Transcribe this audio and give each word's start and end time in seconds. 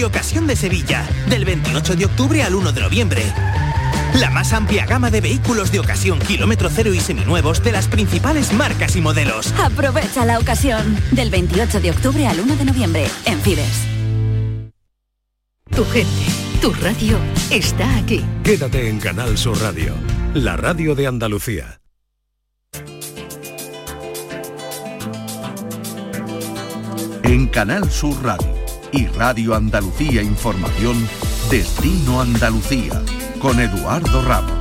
de 0.00 0.06
Ocasión 0.06 0.46
de 0.46 0.56
Sevilla, 0.56 1.06
del 1.28 1.44
28 1.44 1.94
de 1.94 2.06
octubre 2.06 2.42
al 2.42 2.54
1 2.54 2.72
de 2.72 2.80
noviembre. 2.80 3.22
La 4.14 4.30
más 4.30 4.54
amplia 4.54 4.86
gama 4.86 5.10
de 5.10 5.20
vehículos 5.20 5.70
de 5.72 5.78
ocasión 5.78 6.18
kilómetro 6.20 6.70
cero 6.70 6.94
y 6.94 7.00
seminuevos 7.00 7.62
de 7.62 7.72
las 7.72 7.86
principales 7.86 8.54
marcas 8.54 8.96
y 8.96 9.02
modelos. 9.02 9.52
Aprovecha 9.58 10.24
la 10.24 10.38
ocasión, 10.38 10.96
del 11.10 11.28
28 11.28 11.80
de 11.82 11.90
octubre 11.90 12.26
al 12.26 12.40
1 12.40 12.56
de 12.56 12.64
noviembre, 12.64 13.06
en 13.26 13.40
Fides. 13.42 13.84
Tu 15.76 15.84
gente, 15.84 16.32
tu 16.62 16.72
radio 16.72 17.18
está 17.50 17.98
aquí. 17.98 18.24
Quédate 18.42 18.88
en 18.88 19.00
Canal 19.00 19.36
Sur 19.36 19.60
Radio, 19.60 19.92
la 20.32 20.56
radio 20.56 20.94
de 20.94 21.08
Andalucía. 21.08 21.78
En 27.22 27.48
Canal 27.48 27.90
Sur 27.90 28.24
Radio 28.24 28.59
y 28.92 29.06
Radio 29.06 29.54
Andalucía 29.54 30.22
Información, 30.22 30.96
Destino 31.50 32.20
Andalucía, 32.20 33.02
con 33.40 33.60
Eduardo 33.60 34.22
Ramos. 34.22 34.52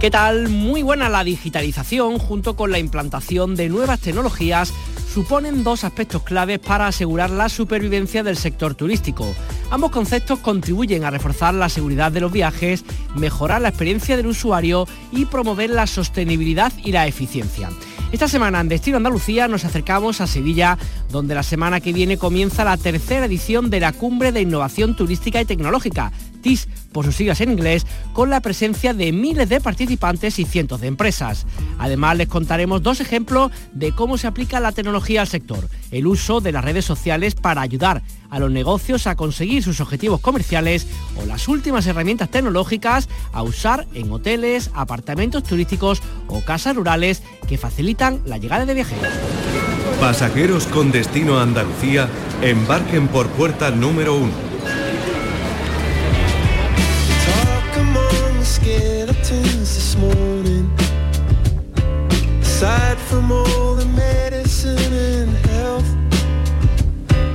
¿Qué 0.00 0.10
tal? 0.10 0.48
Muy 0.48 0.82
buena 0.82 1.08
la 1.08 1.24
digitalización 1.24 2.18
junto 2.18 2.56
con 2.56 2.70
la 2.70 2.78
implantación 2.78 3.56
de 3.56 3.68
nuevas 3.68 4.00
tecnologías 4.00 4.72
suponen 5.12 5.64
dos 5.64 5.84
aspectos 5.84 6.22
claves 6.22 6.60
para 6.60 6.86
asegurar 6.86 7.30
la 7.30 7.48
supervivencia 7.48 8.22
del 8.22 8.36
sector 8.36 8.74
turístico. 8.74 9.26
Ambos 9.70 9.90
conceptos 9.90 10.38
contribuyen 10.38 11.04
a 11.04 11.10
reforzar 11.10 11.54
la 11.54 11.68
seguridad 11.68 12.12
de 12.12 12.20
los 12.20 12.30
viajes, 12.30 12.84
mejorar 13.16 13.62
la 13.62 13.70
experiencia 13.70 14.16
del 14.16 14.28
usuario 14.28 14.86
y 15.10 15.24
promover 15.24 15.70
la 15.70 15.86
sostenibilidad 15.86 16.72
y 16.84 16.92
la 16.92 17.06
eficiencia. 17.06 17.70
Esta 18.10 18.26
semana 18.26 18.60
en 18.62 18.68
Destino 18.68 18.96
Andalucía 18.96 19.48
nos 19.48 19.66
acercamos 19.66 20.22
a 20.22 20.26
Sevilla, 20.26 20.78
donde 21.10 21.34
la 21.34 21.42
semana 21.42 21.80
que 21.80 21.92
viene 21.92 22.16
comienza 22.16 22.64
la 22.64 22.78
tercera 22.78 23.26
edición 23.26 23.68
de 23.68 23.80
la 23.80 23.92
Cumbre 23.92 24.32
de 24.32 24.40
Innovación 24.40 24.96
Turística 24.96 25.42
y 25.42 25.44
Tecnológica, 25.44 26.10
TIS 26.38 26.68
por 26.92 27.04
sus 27.04 27.16
siglas 27.16 27.40
en 27.40 27.52
inglés, 27.52 27.86
con 28.12 28.30
la 28.30 28.40
presencia 28.40 28.94
de 28.94 29.12
miles 29.12 29.48
de 29.48 29.60
participantes 29.60 30.38
y 30.38 30.44
cientos 30.44 30.80
de 30.80 30.86
empresas. 30.86 31.46
Además, 31.78 32.16
les 32.16 32.28
contaremos 32.28 32.82
dos 32.82 33.00
ejemplos 33.00 33.52
de 33.72 33.92
cómo 33.92 34.18
se 34.18 34.26
aplica 34.26 34.60
la 34.60 34.72
tecnología 34.72 35.20
al 35.20 35.28
sector. 35.28 35.68
El 35.90 36.06
uso 36.06 36.40
de 36.40 36.52
las 36.52 36.64
redes 36.64 36.84
sociales 36.84 37.34
para 37.34 37.60
ayudar 37.60 38.02
a 38.30 38.38
los 38.38 38.50
negocios 38.50 39.06
a 39.06 39.16
conseguir 39.16 39.62
sus 39.62 39.80
objetivos 39.80 40.20
comerciales 40.20 40.86
o 41.16 41.26
las 41.26 41.48
últimas 41.48 41.86
herramientas 41.86 42.30
tecnológicas 42.30 43.08
a 43.32 43.42
usar 43.42 43.86
en 43.94 44.10
hoteles, 44.10 44.70
apartamentos 44.74 45.42
turísticos 45.44 46.02
o 46.26 46.42
casas 46.42 46.76
rurales 46.76 47.22
que 47.46 47.58
facilitan 47.58 48.20
la 48.26 48.38
llegada 48.38 48.66
de 48.66 48.74
viajeros. 48.74 49.12
Pasajeros 50.00 50.66
con 50.66 50.92
destino 50.92 51.38
a 51.38 51.42
Andalucía, 51.42 52.08
embarquen 52.42 53.08
por 53.08 53.28
puerta 53.28 53.70
número 53.70 54.16
1 54.16 54.47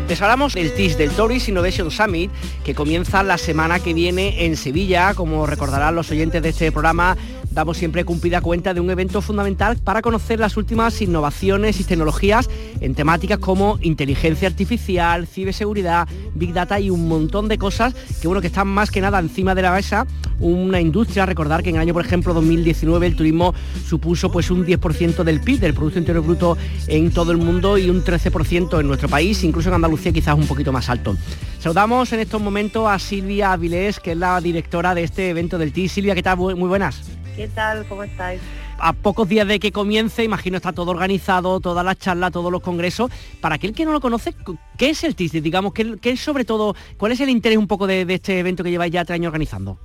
Les 0.08 0.22
hablamos 0.22 0.54
del 0.54 0.76
TIS, 0.76 0.96
del 0.96 1.10
Tourist 1.10 1.50
Innovation 1.50 1.90
Summit, 1.90 2.30
que 2.64 2.76
comienza 2.76 3.24
la 3.24 3.40
semana 3.40 3.80
que 3.80 3.96
viene 3.96 4.46
en 4.46 4.56
Sevilla. 4.56 5.16
Como 5.16 5.48
recordarán 5.48 5.96
los 5.96 6.12
oyentes 6.12 6.44
de 6.44 6.50
este 6.50 6.72
programa, 6.72 7.18
damos 7.54 7.78
siempre 7.78 8.04
cumplida 8.04 8.42
cuenta 8.42 8.74
de 8.74 8.80
un 8.80 8.90
evento 8.90 9.22
fundamental 9.22 9.78
para 9.78 10.02
conocer 10.02 10.40
las 10.40 10.58
últimas 10.58 11.02
innovaciones 11.02 11.80
y 11.80 11.84
tecnologías 11.84 12.50
en 12.82 12.96
temáticas 12.96 13.38
como 13.38 13.78
inteligencia 13.82 14.48
artificial, 14.48 15.28
ciberseguridad, 15.28 16.08
big 16.34 16.54
data 16.54 16.80
y 16.80 16.90
un 16.90 17.08
montón 17.08 17.48
de 17.48 17.58
cosas 17.58 17.94
que 18.22 18.28
bueno 18.28 18.42
que 18.42 18.48
están 18.48 18.68
más 18.68 18.92
que 18.92 19.02
nada 19.02 19.20
encima 19.20 19.56
de 19.56 19.62
la 19.62 19.72
mesa. 19.72 20.06
Una 20.40 20.82
industria, 20.82 21.26
recordar 21.26 21.64
que 21.64 21.70
en 21.70 21.76
el 21.76 21.82
año, 21.82 21.94
por 21.94 22.06
ejemplo, 22.06 22.34
2019 22.34 23.08
el 23.08 23.16
turismo 23.16 23.54
supuso 23.86 24.32
pues 24.32 24.52
un 24.52 24.66
10% 24.66 25.24
del 25.24 25.40
PIB, 25.40 25.60
del 25.60 25.74
Producto 25.74 26.00
Interior 26.00 26.26
Bruto 26.26 26.58
en 26.88 27.12
todo 27.12 27.32
el 27.32 27.38
mundo 27.38 27.78
y 27.78 27.90
un 27.90 28.04
13% 28.04 28.80
en 28.80 28.88
nuestro 28.88 29.08
país, 29.08 29.44
incluso 29.44 29.70
en 29.70 29.76
Andalucía 29.76 30.12
quizás 30.12 30.36
un 30.36 30.48
poquito 30.48 30.72
más 30.72 30.90
alto. 30.90 31.16
Saludamos 31.60 32.12
en 32.12 32.20
estos 32.20 32.42
momentos 32.42 32.88
a 32.90 33.00
Silvia 33.00 33.54
Avilés, 33.54 34.00
que 34.00 34.12
es 34.12 34.18
la 34.18 34.42
directora 34.42 34.94
de 34.94 35.04
este 35.04 35.30
evento 35.30 35.58
del 35.58 35.72
TI. 35.72 35.88
Silvia, 35.88 36.16
¿qué 36.16 36.24
tal? 36.24 36.38
Muy 36.38 36.68
buenas. 36.68 37.23
¿Qué 37.36 37.48
tal? 37.48 37.86
¿Cómo 37.88 38.04
estáis? 38.04 38.40
A 38.78 38.94
pocos 38.94 39.28
días 39.28 39.48
de 39.48 39.60
que 39.60 39.72
comience, 39.72 40.24
imagino 40.24 40.58
está 40.58 40.72
todo 40.72 40.92
organizado, 40.92 41.60
todas 41.60 41.84
las 41.84 41.98
charlas, 41.98 42.32
todos 42.32 42.52
los 42.52 42.62
congresos. 42.62 43.12
Para 43.42 43.56
aquel 43.56 43.74
que 43.74 43.86
no 43.86 43.92
lo 43.92 44.02
conoce, 44.02 44.36
¿qué 44.78 44.92
es 44.92 45.04
el 45.04 45.16
TIS? 45.16 45.42
Digamos, 45.42 45.74
¿qué, 45.74 45.98
es 46.04 46.20
sobre 46.20 46.46
todo, 46.46 46.76
cuál 46.98 47.12
es 47.12 47.20
el 47.22 47.30
interés 47.30 47.58
un 47.58 47.68
poco 47.68 47.88
de, 47.88 48.06
este 48.08 48.40
evento 48.40 48.64
que 48.64 48.70
lleváis 48.70 48.94
ya 48.94 49.04
tres 49.04 49.16
años 49.16 49.30
organizando? 49.30 49.80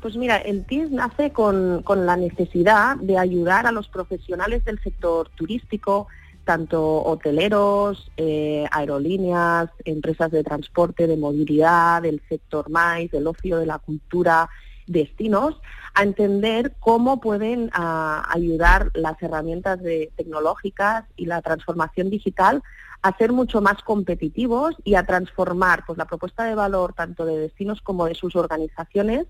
Pues 0.00 0.16
mira, 0.16 0.38
el 0.38 0.64
TIS 0.64 0.90
nace 0.90 1.30
con, 1.30 1.84
la 1.86 2.16
necesidad 2.16 2.96
de 2.96 3.18
ayudar 3.18 3.66
a 3.66 3.72
los 3.72 3.88
profesionales 3.88 4.64
del 4.64 4.82
sector 4.82 5.28
turístico, 5.36 6.08
tanto 6.44 7.04
hoteleros, 7.04 8.10
eh, 8.16 8.64
aerolíneas, 8.72 9.70
empresas 9.84 10.32
de 10.32 10.42
transporte, 10.42 11.06
de 11.06 11.16
movilidad, 11.16 12.02
del 12.02 12.20
sector 12.28 12.68
MAIS, 12.68 13.12
del 13.12 13.26
ocio, 13.28 13.58
de 13.58 13.66
la 13.66 13.78
cultura, 13.78 14.48
destinos, 14.88 15.60
a 15.94 16.02
entender 16.02 16.74
cómo 16.80 17.20
pueden 17.20 17.70
ah, 17.72 18.28
ayudar 18.32 18.90
las 18.94 19.20
herramientas 19.22 19.80
tecnológicas 20.16 21.04
y 21.16 21.26
la 21.26 21.42
transformación 21.42 22.10
digital 22.10 22.62
a 23.02 23.16
ser 23.16 23.32
mucho 23.32 23.60
más 23.60 23.82
competitivos 23.82 24.74
y 24.84 24.94
a 24.94 25.06
transformar 25.06 25.84
pues, 25.86 25.98
la 25.98 26.06
propuesta 26.06 26.44
de 26.44 26.54
valor 26.54 26.94
tanto 26.94 27.24
de 27.24 27.38
destinos 27.38 27.80
como 27.80 28.06
de 28.06 28.14
sus 28.14 28.34
organizaciones, 28.34 29.26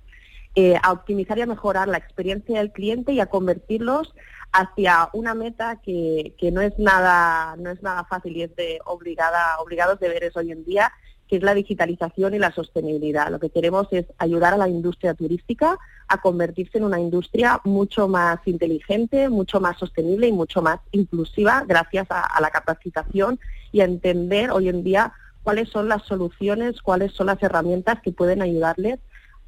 eh, 0.54 0.76
a 0.82 0.92
optimizar 0.92 1.38
y 1.38 1.42
a 1.42 1.46
mejorar 1.46 1.88
la 1.88 1.98
experiencia 1.98 2.58
del 2.58 2.72
cliente 2.72 3.12
y 3.12 3.20
a 3.20 3.26
convertirlos 3.26 4.14
hacia 4.52 5.10
una 5.12 5.34
meta 5.34 5.76
que, 5.82 6.34
no 6.52 6.62
es 6.62 6.78
nada 6.78 7.54
no 7.58 7.70
es 7.70 7.82
nada 7.82 8.04
fácil 8.04 8.36
y 8.36 8.42
es 8.42 8.56
de 8.56 8.80
obligada 8.86 9.58
obligados 9.58 10.00
deberes 10.00 10.34
hoy 10.36 10.50
en 10.50 10.64
día 10.64 10.90
que 11.28 11.36
es 11.36 11.42
la 11.42 11.54
digitalización 11.54 12.34
y 12.34 12.38
la 12.38 12.52
sostenibilidad. 12.52 13.30
Lo 13.30 13.38
que 13.38 13.50
queremos 13.50 13.86
es 13.90 14.06
ayudar 14.18 14.54
a 14.54 14.56
la 14.56 14.68
industria 14.68 15.14
turística 15.14 15.78
a 16.08 16.20
convertirse 16.20 16.78
en 16.78 16.84
una 16.84 16.98
industria 16.98 17.60
mucho 17.64 18.08
más 18.08 18.40
inteligente, 18.46 19.28
mucho 19.28 19.60
más 19.60 19.78
sostenible 19.78 20.26
y 20.26 20.32
mucho 20.32 20.62
más 20.62 20.80
inclusiva 20.92 21.64
gracias 21.66 22.06
a, 22.10 22.40
la 22.40 22.50
capacitación 22.50 23.38
y 23.72 23.80
a 23.80 23.84
entender 23.84 24.50
hoy 24.50 24.68
en 24.68 24.82
día 24.82 25.12
cuáles 25.42 25.68
son 25.68 25.88
las 25.88 26.02
soluciones, 26.02 26.80
cuáles 26.80 27.12
son 27.12 27.26
las 27.26 27.42
herramientas 27.42 28.00
que 28.00 28.12
pueden 28.12 28.42
ayudarles 28.42 28.98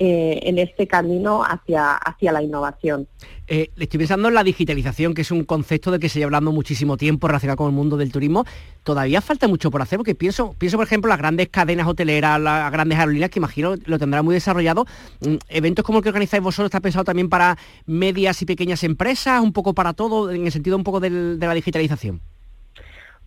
eh, 0.02 0.40
en 0.48 0.58
este 0.58 0.86
camino 0.86 1.44
hacia, 1.44 1.94
hacia 1.94 2.32
la 2.32 2.42
innovación. 2.42 3.06
Eh, 3.46 3.70
estoy 3.76 3.98
pensando 3.98 4.28
en 4.28 4.34
la 4.34 4.42
digitalización, 4.42 5.12
que 5.12 5.20
es 5.20 5.30
un 5.30 5.44
concepto 5.44 5.90
de 5.90 5.98
que 5.98 6.08
se 6.08 6.18
lleva 6.18 6.28
hablando 6.28 6.52
muchísimo 6.52 6.96
tiempo 6.96 7.26
relacionado 7.26 7.58
con 7.58 7.66
el 7.66 7.74
mundo 7.74 7.98
del 7.98 8.10
turismo. 8.10 8.46
Todavía 8.82 9.20
falta 9.20 9.46
mucho 9.46 9.70
por 9.70 9.82
hacer, 9.82 9.98
porque 9.98 10.14
pienso, 10.14 10.54
pienso 10.56 10.78
por 10.78 10.86
ejemplo, 10.86 11.10
las 11.10 11.18
grandes 11.18 11.50
cadenas 11.50 11.86
hoteleras, 11.86 12.40
las 12.40 12.72
grandes 12.72 12.98
aerolíneas, 12.98 13.30
que 13.30 13.40
imagino 13.40 13.74
lo 13.84 13.98
tendrán 13.98 14.24
muy 14.24 14.32
desarrollado. 14.32 14.86
Mm, 15.20 15.34
eventos 15.50 15.84
como 15.84 15.98
el 15.98 16.02
que 16.02 16.08
organizáis 16.08 16.42
vosotros 16.42 16.68
está 16.68 16.80
pensado 16.80 17.04
también 17.04 17.28
para 17.28 17.58
medias 17.84 18.40
y 18.40 18.46
pequeñas 18.46 18.82
empresas, 18.84 19.42
un 19.42 19.52
poco 19.52 19.74
para 19.74 19.92
todo, 19.92 20.30
en 20.30 20.46
el 20.46 20.52
sentido 20.52 20.78
un 20.78 20.84
poco 20.84 21.00
de 21.00 21.10
la 21.10 21.52
digitalización. 21.52 22.22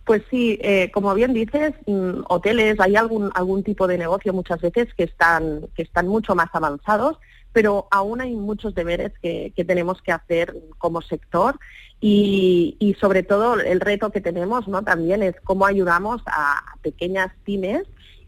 Pues 0.04 0.22
sí, 0.30 0.58
eh, 0.62 0.90
como 0.92 1.14
bien 1.14 1.32
dices, 1.32 1.72
mm, 1.86 2.24
hoteles, 2.28 2.78
hay 2.78 2.96
algún, 2.96 3.30
algún 3.34 3.62
tipo 3.62 3.86
de 3.86 3.98
negocio 3.98 4.32
muchas 4.32 4.60
veces 4.60 4.92
que 4.94 5.04
están, 5.04 5.66
que 5.74 5.82
están 5.82 6.08
mucho 6.08 6.34
más 6.34 6.48
avanzados, 6.52 7.18
pero 7.52 7.88
aún 7.90 8.20
hay 8.20 8.34
muchos 8.34 8.74
deberes 8.74 9.12
que, 9.22 9.52
tenemos 9.66 10.02
que 10.02 10.12
hacer 10.12 10.54
como 10.78 11.00
sector 11.00 11.58
y, 12.00 12.76
y, 12.80 12.94
sobre 12.94 13.22
todo 13.22 13.58
el 13.60 13.80
reto 13.80 14.10
que 14.10 14.20
tenemos 14.20 14.68
¿no? 14.68 14.82
también 14.82 15.22
es 15.22 15.36
cómo 15.44 15.64
ayudamos 15.64 16.20
a 16.26 16.60
pequeñas 16.82 17.30
pymes 17.44 17.84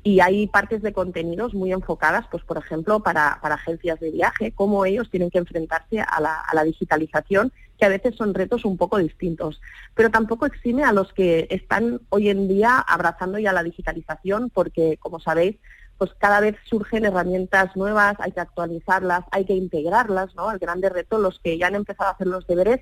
y 0.06 0.20
hay 0.20 0.46
partes 0.46 0.82
de 0.82 0.92
contenidos 0.92 1.52
muy 1.52 1.72
enfocadas, 1.72 2.26
pues 2.30 2.44
por 2.44 2.58
ejemplo, 2.58 3.00
para, 3.00 3.40
agencias 3.42 3.98
de 3.98 4.12
viaje, 4.12 4.52
cómo 4.52 4.84
ellos 4.84 5.10
tienen 5.10 5.30
que 5.30 5.38
enfrentarse 5.38 6.00
a 6.00 6.20
la, 6.20 6.62
digitalización, 6.62 7.52
que 7.78 7.84
a 7.84 7.90
veces 7.90 8.14
son 8.16 8.34
retos 8.34 8.64
un 8.64 8.76
poco 8.76 8.98
distintos. 8.98 9.60
Pero 9.94 10.10
tampoco 10.10 10.46
exime 10.46 10.84
a 10.84 10.92
los 10.92 11.12
que 11.12 11.46
están 11.50 12.00
hoy 12.10 12.30
en 12.30 12.48
día 12.48 12.78
abrazando 12.78 13.38
ya 13.38 13.52
la 13.52 13.62
digitalización, 13.62 14.50
porque 14.50 14.98
como 14.98 15.20
sabéis, 15.20 15.56
pues 15.98 16.12
cada 16.18 16.40
vez 16.40 16.56
surgen 16.64 17.04
herramientas 17.04 17.74
nuevas, 17.76 18.16
hay 18.18 18.32
que 18.32 18.40
actualizarlas, 18.40 19.24
hay 19.30 19.44
que 19.44 19.54
integrarlas, 19.54 20.34
¿no? 20.34 20.50
El 20.50 20.58
grande 20.58 20.88
reto, 20.88 21.18
los 21.18 21.38
que 21.40 21.56
ya 21.56 21.68
han 21.68 21.74
empezado 21.74 22.10
a 22.10 22.12
hacer 22.12 22.26
los 22.26 22.46
deberes, 22.46 22.80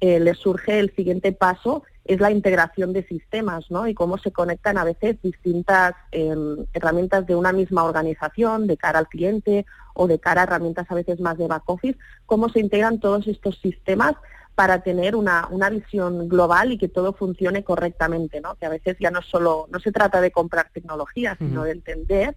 eh, 0.00 0.20
les 0.20 0.38
surge 0.38 0.78
el 0.78 0.94
siguiente 0.94 1.32
paso 1.32 1.84
es 2.10 2.18
la 2.18 2.30
integración 2.30 2.92
de 2.92 3.04
sistemas 3.04 3.70
¿no? 3.70 3.86
y 3.86 3.94
cómo 3.94 4.18
se 4.18 4.32
conectan 4.32 4.78
a 4.78 4.84
veces 4.84 5.20
distintas 5.22 5.94
em, 6.10 6.66
herramientas 6.72 7.26
de 7.26 7.36
una 7.36 7.52
misma 7.52 7.84
organización 7.84 8.66
de 8.66 8.76
cara 8.76 8.98
al 8.98 9.08
cliente 9.08 9.66
o 10.00 10.06
de 10.06 10.18
cara 10.18 10.40
a 10.40 10.44
herramientas 10.44 10.90
a 10.90 10.94
veces 10.94 11.20
más 11.20 11.36
de 11.36 11.46
back 11.46 11.64
office, 11.66 11.98
cómo 12.24 12.48
se 12.48 12.58
integran 12.58 13.00
todos 13.00 13.28
estos 13.28 13.58
sistemas 13.58 14.14
para 14.54 14.82
tener 14.82 15.14
una, 15.14 15.46
visión 15.70 16.26
global 16.26 16.72
y 16.72 16.78
que 16.78 16.88
todo 16.88 17.12
funcione 17.12 17.62
correctamente, 17.64 18.40
¿no? 18.40 18.54
Que 18.54 18.64
a 18.64 18.70
veces 18.70 18.96
ya 18.98 19.10
no 19.10 19.20
solo, 19.20 19.68
no 19.70 19.78
se 19.78 19.92
trata 19.92 20.22
de 20.22 20.30
comprar 20.30 20.70
tecnología, 20.72 21.36
sino 21.38 21.64
de 21.64 21.72
entender 21.72 22.34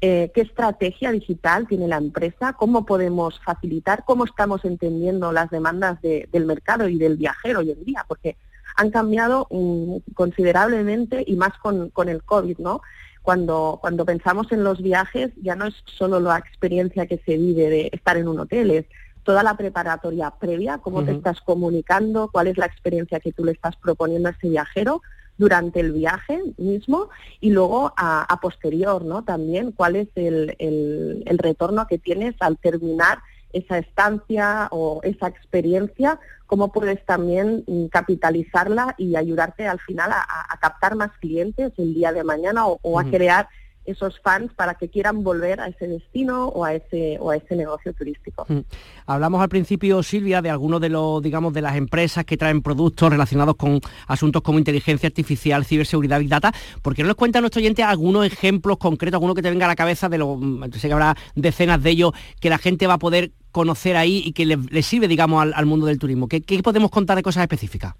eh, 0.00 0.32
qué 0.34 0.40
estrategia 0.40 1.12
digital 1.12 1.68
tiene 1.68 1.86
la 1.86 1.98
empresa, 1.98 2.54
cómo 2.54 2.84
podemos 2.84 3.40
facilitar, 3.44 4.02
cómo 4.04 4.24
estamos 4.24 4.64
entendiendo 4.64 5.30
las 5.30 5.50
demandas 5.50 6.02
del 6.02 6.46
mercado 6.46 6.88
y 6.88 6.98
del 6.98 7.16
viajero 7.16 7.60
hoy 7.60 7.70
en 7.70 7.84
día, 7.84 8.04
porque 8.08 8.36
han 8.74 8.90
cambiado 8.90 9.46
mm, 9.50 9.98
considerablemente 10.14 11.22
y 11.24 11.36
más 11.36 11.56
con, 11.58 11.90
con 11.90 12.08
el 12.08 12.24
COVID, 12.24 12.58
¿no? 12.58 12.80
Cuando, 13.24 13.78
cuando 13.80 14.04
pensamos 14.04 14.52
en 14.52 14.62
los 14.62 14.82
viajes 14.82 15.30
ya 15.42 15.56
no 15.56 15.64
es 15.64 15.74
solo 15.86 16.20
la 16.20 16.36
experiencia 16.36 17.06
que 17.06 17.16
se 17.24 17.38
vive 17.38 17.70
de 17.70 17.90
estar 17.90 18.18
en 18.18 18.28
un 18.28 18.38
hotel, 18.38 18.70
es 18.70 18.84
toda 19.22 19.42
la 19.42 19.56
preparatoria 19.56 20.30
previa, 20.38 20.76
cómo 20.76 21.02
te 21.02 21.12
estás 21.12 21.40
comunicando, 21.40 22.28
cuál 22.30 22.48
es 22.48 22.58
la 22.58 22.66
experiencia 22.66 23.20
que 23.20 23.32
tú 23.32 23.42
le 23.42 23.52
estás 23.52 23.76
proponiendo 23.76 24.28
a 24.28 24.32
ese 24.32 24.50
viajero 24.50 25.00
durante 25.38 25.80
el 25.80 25.92
viaje 25.92 26.38
mismo 26.58 27.08
y 27.40 27.48
luego 27.48 27.94
a, 27.96 28.38
posterior, 28.42 29.06
¿no? 29.06 29.24
También 29.24 29.72
cuál 29.72 29.96
es 29.96 30.08
el, 30.16 30.54
el, 30.58 31.38
retorno 31.38 31.86
que 31.86 31.96
tienes 31.98 32.34
al 32.40 32.58
terminar 32.58 33.20
esa 33.54 33.78
estancia 33.78 34.68
o 34.70 35.00
esa 35.02 35.28
experiencia, 35.28 36.18
cómo 36.46 36.72
puedes 36.72 37.04
también 37.06 37.64
mm, 37.66 37.86
capitalizarla 37.86 38.94
y 38.98 39.16
ayudarte 39.16 39.66
al 39.66 39.80
final 39.80 40.10
a, 40.12 40.58
captar 40.60 40.96
más 40.96 41.12
clientes 41.18 41.72
el 41.78 41.94
día 41.94 42.12
de 42.12 42.24
mañana 42.24 42.66
o, 42.66 42.98
a 42.98 43.04
crear 43.04 43.48
esos 43.84 44.18
fans 44.20 44.52
para 44.54 44.74
que 44.74 44.88
quieran 44.88 45.22
volver 45.22 45.60
a 45.60 45.68
ese 45.68 45.86
destino 45.86 46.48
o 46.48 46.64
a 46.64 46.74
ese 46.74 47.18
o 47.20 47.30
a 47.30 47.36
ese 47.36 47.56
negocio 47.56 47.92
turístico. 47.92 48.46
Mm. 48.48 48.60
Hablamos 49.06 49.42
al 49.42 49.48
principio, 49.48 50.02
Silvia, 50.02 50.42
de 50.42 50.50
algunos 50.50 50.80
de 50.80 50.88
los, 50.88 51.22
digamos, 51.22 51.52
de 51.52 51.62
las 51.62 51.76
empresas 51.76 52.24
que 52.24 52.36
traen 52.36 52.62
productos 52.62 53.10
relacionados 53.10 53.56
con 53.56 53.80
asuntos 54.06 54.42
como 54.42 54.58
inteligencia 54.58 55.06
artificial, 55.06 55.64
ciberseguridad, 55.64 56.18
big 56.18 56.28
data. 56.28 56.52
¿Por 56.82 56.94
qué 56.94 57.02
no 57.02 57.08
les 57.08 57.16
cuenta 57.16 57.38
a 57.38 57.42
nuestro 57.42 57.60
oyente 57.60 57.82
algunos 57.82 58.26
ejemplos 58.26 58.78
concretos, 58.78 59.16
alguno 59.16 59.34
que 59.34 59.42
te 59.42 59.50
venga 59.50 59.66
a 59.66 59.68
la 59.68 59.76
cabeza 59.76 60.08
de 60.08 60.18
los, 60.18 60.38
sé 60.72 60.88
que 60.88 60.92
habrá 60.92 61.16
decenas 61.34 61.82
de 61.82 61.90
ellos 61.90 62.12
que 62.40 62.50
la 62.50 62.58
gente 62.58 62.86
va 62.86 62.94
a 62.94 62.98
poder 62.98 63.32
conocer 63.52 63.96
ahí 63.96 64.22
y 64.24 64.32
que 64.32 64.46
le, 64.46 64.82
sirve, 64.82 65.06
digamos, 65.08 65.46
al, 65.54 65.66
mundo 65.66 65.86
del 65.86 65.98
turismo? 65.98 66.26
¿Qué, 66.26 66.40
¿Qué 66.42 66.62
podemos 66.62 66.90
contar 66.90 67.16
de 67.16 67.22
cosas 67.22 67.42
específicas? 67.42 67.94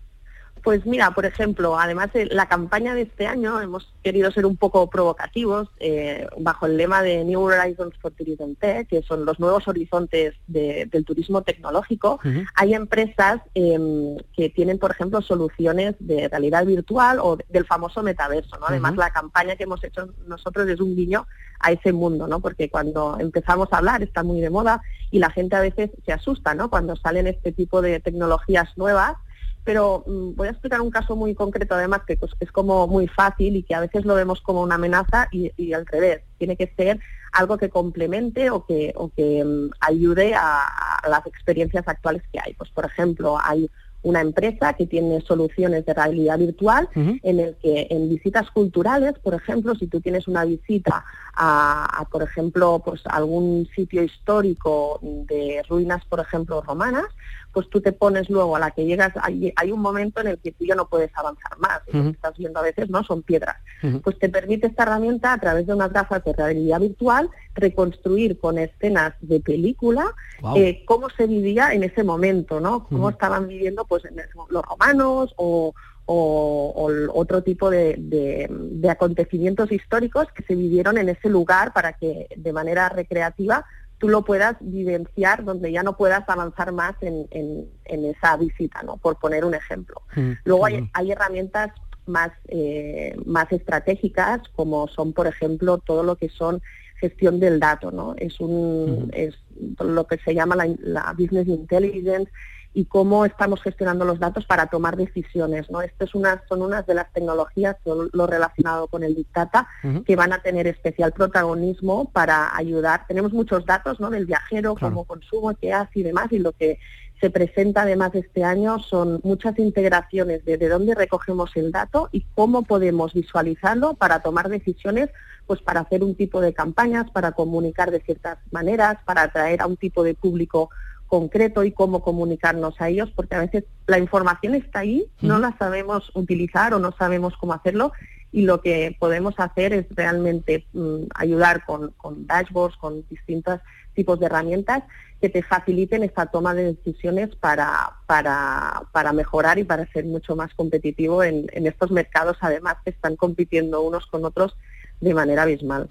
Pues 0.64 0.86
mira, 0.86 1.10
por 1.10 1.26
ejemplo, 1.26 1.78
además 1.78 2.10
de 2.14 2.24
la 2.24 2.46
campaña 2.46 2.94
de 2.94 3.02
este 3.02 3.26
año 3.26 3.60
hemos 3.60 3.92
querido 4.02 4.30
ser 4.30 4.46
un 4.46 4.56
poco 4.56 4.88
provocativos 4.88 5.68
eh, 5.78 6.26
bajo 6.38 6.64
el 6.64 6.78
lema 6.78 7.02
de 7.02 7.22
New 7.22 7.42
Horizons 7.42 7.94
for 8.00 8.12
Tourism 8.12 8.54
Tech, 8.54 8.88
que 8.88 9.02
son 9.02 9.26
los 9.26 9.38
nuevos 9.38 9.68
horizontes 9.68 10.34
del 10.46 11.04
turismo 11.04 11.42
tecnológico. 11.42 12.18
Hay 12.54 12.72
empresas 12.72 13.42
em, 13.52 14.16
que 14.34 14.48
tienen, 14.48 14.78
por 14.78 14.92
ejemplo, 14.92 15.20
soluciones 15.20 15.96
de 15.98 16.28
realidad 16.28 16.64
virtual 16.64 17.18
o 17.20 17.36
del 17.46 17.66
famoso 17.66 18.02
metaverso. 18.02 18.56
¿no? 18.58 18.64
Además, 18.66 18.96
la 18.96 19.10
campaña 19.10 19.56
que 19.56 19.64
hemos 19.64 19.84
hecho 19.84 20.08
nosotros 20.26 20.66
es 20.70 20.80
un 20.80 20.96
guiño 20.96 21.26
a 21.60 21.72
ese 21.72 21.92
mundo, 21.92 22.26
¿no? 22.26 22.40
Porque 22.40 22.70
cuando 22.70 23.18
empezamos 23.20 23.70
a 23.70 23.78
hablar 23.78 24.02
está 24.02 24.22
muy 24.22 24.40
de 24.40 24.50
moda 24.50 24.82
y 25.10 25.18
la 25.18 25.30
gente 25.30 25.56
a 25.56 25.60
veces 25.60 25.90
se 26.04 26.12
asusta, 26.12 26.54
¿no? 26.54 26.70
Cuando 26.70 26.96
salen 26.96 27.26
este 27.26 27.52
tipo 27.52 27.82
de 27.82 28.00
tecnologías 28.00 28.76
nuevas 28.76 29.16
pero 29.64 30.04
mm, 30.06 30.34
voy 30.34 30.48
a 30.48 30.50
explicar 30.50 30.80
un 30.80 30.90
caso 30.90 31.16
muy 31.16 31.34
concreto 31.34 31.74
además 31.74 32.02
que 32.06 32.16
pues, 32.16 32.32
es 32.38 32.52
como 32.52 32.86
muy 32.86 33.08
fácil 33.08 33.56
y 33.56 33.62
que 33.62 33.74
a 33.74 33.80
veces 33.80 34.04
lo 34.04 34.14
vemos 34.14 34.40
como 34.42 34.62
una 34.62 34.76
amenaza 34.76 35.28
y, 35.32 35.72
al 35.72 35.86
revés. 35.86 36.22
Tiene 36.38 36.56
que 36.56 36.72
ser 36.76 37.00
algo 37.32 37.56
que 37.56 37.70
complemente 37.70 38.50
o 38.50 38.64
que, 38.66 38.92
o 38.94 39.08
que 39.08 39.42
mm, 39.42 39.70
ayude 39.80 40.34
a, 40.34 40.66
las 41.08 41.26
experiencias 41.26 41.86
actuales 41.86 42.22
que 42.32 42.40
hay. 42.40 42.54
Pues 42.54 42.70
por 42.70 42.84
ejemplo, 42.84 43.36
hay 43.42 43.70
una 44.02 44.20
empresa 44.20 44.74
que 44.74 44.86
tiene 44.86 45.22
soluciones 45.22 45.84
de 45.86 45.94
realidad 45.94 46.38
virtual 46.38 46.88
en 46.94 47.40
el 47.40 47.56
que 47.56 47.86
en 47.90 48.10
visitas 48.10 48.50
culturales, 48.50 49.14
por 49.22 49.32
ejemplo, 49.32 49.74
si 49.74 49.86
tú 49.86 50.00
tienes 50.02 50.28
una 50.28 50.44
visita 50.44 51.04
a, 51.36 52.06
por 52.10 52.22
ejemplo, 52.22 52.82
pues 52.84 53.02
algún 53.06 53.68
sitio 53.74 54.02
histórico 54.02 54.98
de 55.02 55.62
ruinas, 55.68 56.04
por 56.06 56.20
ejemplo, 56.20 56.62
romanas, 56.62 57.06
pues 57.54 57.70
tú 57.70 57.80
te 57.80 57.92
pones 57.92 58.28
luego 58.28 58.56
a 58.56 58.58
la 58.58 58.72
que 58.72 58.84
llegas, 58.84 59.12
hay, 59.22 59.52
hay 59.54 59.70
un 59.70 59.80
momento 59.80 60.20
en 60.20 60.26
el 60.26 60.38
que 60.38 60.50
tú 60.50 60.64
ya 60.64 60.74
no 60.74 60.88
puedes 60.88 61.16
avanzar 61.16 61.56
más, 61.58 61.80
lo 61.86 62.02
que 62.02 62.10
estás 62.10 62.36
viendo 62.36 62.58
a 62.58 62.62
veces 62.62 62.90
no 62.90 63.04
son 63.04 63.22
piedras. 63.22 63.56
Pues 64.02 64.18
te 64.18 64.28
permite 64.28 64.66
esta 64.66 64.82
herramienta 64.82 65.32
a 65.32 65.38
través 65.38 65.66
de 65.66 65.74
unas 65.74 65.92
gafas 65.92 66.24
de 66.24 66.32
realidad 66.32 66.80
virtual 66.80 67.30
reconstruir 67.54 68.40
con 68.40 68.58
escenas 68.58 69.14
de 69.20 69.38
película 69.40 70.12
eh, 70.56 70.84
cómo 70.84 71.08
se 71.10 71.26
vivía 71.26 71.72
en 71.72 71.84
ese 71.84 72.02
momento, 72.02 72.58
¿no? 72.60 72.84
Cómo 72.88 73.10
estaban 73.10 73.46
viviendo 73.46 73.84
pues 73.84 74.02
los 74.50 74.64
romanos 74.64 75.32
o, 75.36 75.74
otro 76.06 77.42
tipo 77.42 77.70
de, 77.70 77.96
de, 77.98 78.90
acontecimientes 78.90 79.72
históricos 79.72 80.26
que 80.34 80.42
se 80.42 80.54
vivieron 80.54 80.98
en 80.98 81.08
ese 81.08 81.28
lugar 81.28 81.72
para 81.72 81.94
que 81.94 82.28
de 82.36 82.52
manera 82.52 82.88
recreativa 82.90 83.64
tú 83.98 84.08
lo 84.08 84.22
puedas 84.22 84.56
vivenciar 84.60 85.44
donde 85.44 85.72
ya 85.72 85.82
no 85.82 85.96
puedas 85.96 86.28
avanzar 86.28 86.72
más 86.72 86.94
en, 87.00 87.68
esa 87.84 88.36
visita, 88.36 88.82
¿no? 88.82 88.98
Por 88.98 89.18
poner 89.18 89.44
un 89.44 89.54
ejemplo. 89.54 90.02
Mm, 90.14 90.32
Luego 90.44 90.66
hay, 90.66 91.10
herramientas 91.10 91.70
más, 92.06 92.30
eh, 92.48 93.16
más 93.24 93.50
estratégicas, 93.50 94.42
como 94.56 94.88
son, 94.88 95.14
por 95.14 95.26
ejemplo, 95.26 95.78
todo 95.78 96.02
lo 96.02 96.16
que 96.16 96.28
son 96.28 96.60
gestión 97.00 97.40
del 97.40 97.60
dato, 97.60 97.90
¿no? 97.90 98.14
Es 98.16 98.40
un 98.40 99.10
es 99.14 99.34
lo 99.80 100.06
que 100.06 100.18
se 100.18 100.34
llama 100.34 100.56
la, 100.56 100.68
la 100.80 101.14
business 101.16 101.48
intelligence 101.48 102.30
y 102.74 102.86
cómo 102.86 103.24
estamos 103.24 103.62
gestionando 103.62 104.04
los 104.04 104.18
datos 104.18 104.44
para 104.44 104.66
tomar 104.66 104.96
decisiones. 104.96 105.70
¿no? 105.70 105.80
Estas 105.80 106.08
es 106.08 106.14
una, 106.14 106.42
son 106.48 106.60
unas 106.60 106.84
de 106.86 106.94
las 106.94 107.10
tecnologías, 107.12 107.76
lo 107.84 108.26
relacionado 108.26 108.88
con 108.88 109.04
el 109.04 109.14
Big 109.14 109.28
Data, 109.32 109.68
que 110.04 110.16
van 110.16 110.32
a 110.32 110.42
tener 110.42 110.66
especial 110.66 111.12
protagonismo 111.12 112.10
para 112.10 112.54
ayudar. 112.56 113.06
Tenemos 113.06 113.32
muchos 113.32 113.64
datos 113.64 114.00
¿no? 114.00 114.10
del 114.10 114.26
viajero, 114.26 114.74
cómo 114.74 115.04
consumo, 115.04 115.54
qué 115.54 115.72
hace 115.72 116.00
y 116.00 116.02
demás, 116.02 116.32
y 116.32 116.40
lo 116.40 116.52
que 116.52 116.78
se 117.20 117.30
presenta 117.30 117.82
además 117.82 118.10
este 118.14 118.42
año 118.42 118.80
son 118.80 119.20
muchas 119.22 119.56
integraciones 119.58 120.44
de, 120.44 120.58
de 120.58 120.68
dónde 120.68 120.96
recogemos 120.96 121.56
el 121.56 121.70
dato 121.70 122.08
y 122.10 122.26
cómo 122.34 122.64
podemos 122.64 123.14
visualizarlo 123.14 123.94
para 123.94 124.20
tomar 124.20 124.48
decisiones 124.48 125.10
pues 125.46 125.60
para 125.60 125.80
hacer 125.80 126.02
un 126.02 126.14
tipo 126.14 126.40
de 126.40 126.54
campañas, 126.54 127.10
para 127.10 127.32
comunicar 127.32 127.90
de 127.90 128.00
ciertas 128.00 128.38
maneras, 128.50 128.98
para 129.04 129.22
atraer 129.22 129.60
a 129.60 129.66
un 129.66 129.76
tipo 129.76 130.02
de 130.02 130.14
público 130.14 130.70
concreto 131.14 131.62
y 131.62 131.70
cómo 131.70 132.02
comunicarnos 132.02 132.80
a 132.80 132.88
ellos, 132.88 133.08
porque 133.14 133.36
a 133.36 133.38
veces 133.38 133.62
la 133.86 134.00
información 134.00 134.56
está 134.56 134.80
ahí, 134.80 135.06
no 135.20 135.38
la 135.38 135.56
sabemos 135.58 136.10
utilizar 136.12 136.74
o 136.74 136.80
no 136.80 136.90
sabemos 136.98 137.36
cómo 137.36 137.52
hacerlo 137.52 137.92
y 138.32 138.42
lo 138.42 138.60
que 138.60 138.96
podemos 138.98 139.36
hacer 139.38 139.72
es 139.72 139.86
realmente 139.90 140.66
mm, 140.72 141.04
ayudar 141.14 141.64
con, 141.64 141.92
con, 141.92 142.26
dashboards, 142.26 142.76
con 142.78 143.06
distintos 143.08 143.60
tipos 143.94 144.18
de 144.18 144.26
herramientas 144.26 144.82
que 145.20 145.28
te 145.28 145.44
faciliten 145.44 146.02
esta 146.02 146.26
toma 146.26 146.52
de 146.52 146.74
decisiones 146.74 147.36
para, 147.36 147.92
para, 148.06 148.82
para 148.90 149.12
mejorar 149.12 149.60
y 149.60 149.64
para 149.64 149.86
ser 149.92 150.06
mucho 150.06 150.34
más 150.34 150.52
competitivo 150.54 151.22
en, 151.22 151.46
en 151.52 151.68
estos 151.68 151.92
mercados, 151.92 152.38
además 152.40 152.78
que 152.82 152.90
están 152.90 153.14
compitiendo 153.14 153.82
unos 153.82 154.04
con 154.06 154.24
otros 154.24 154.56
de 155.04 155.14
manera 155.14 155.42
abismal. 155.42 155.88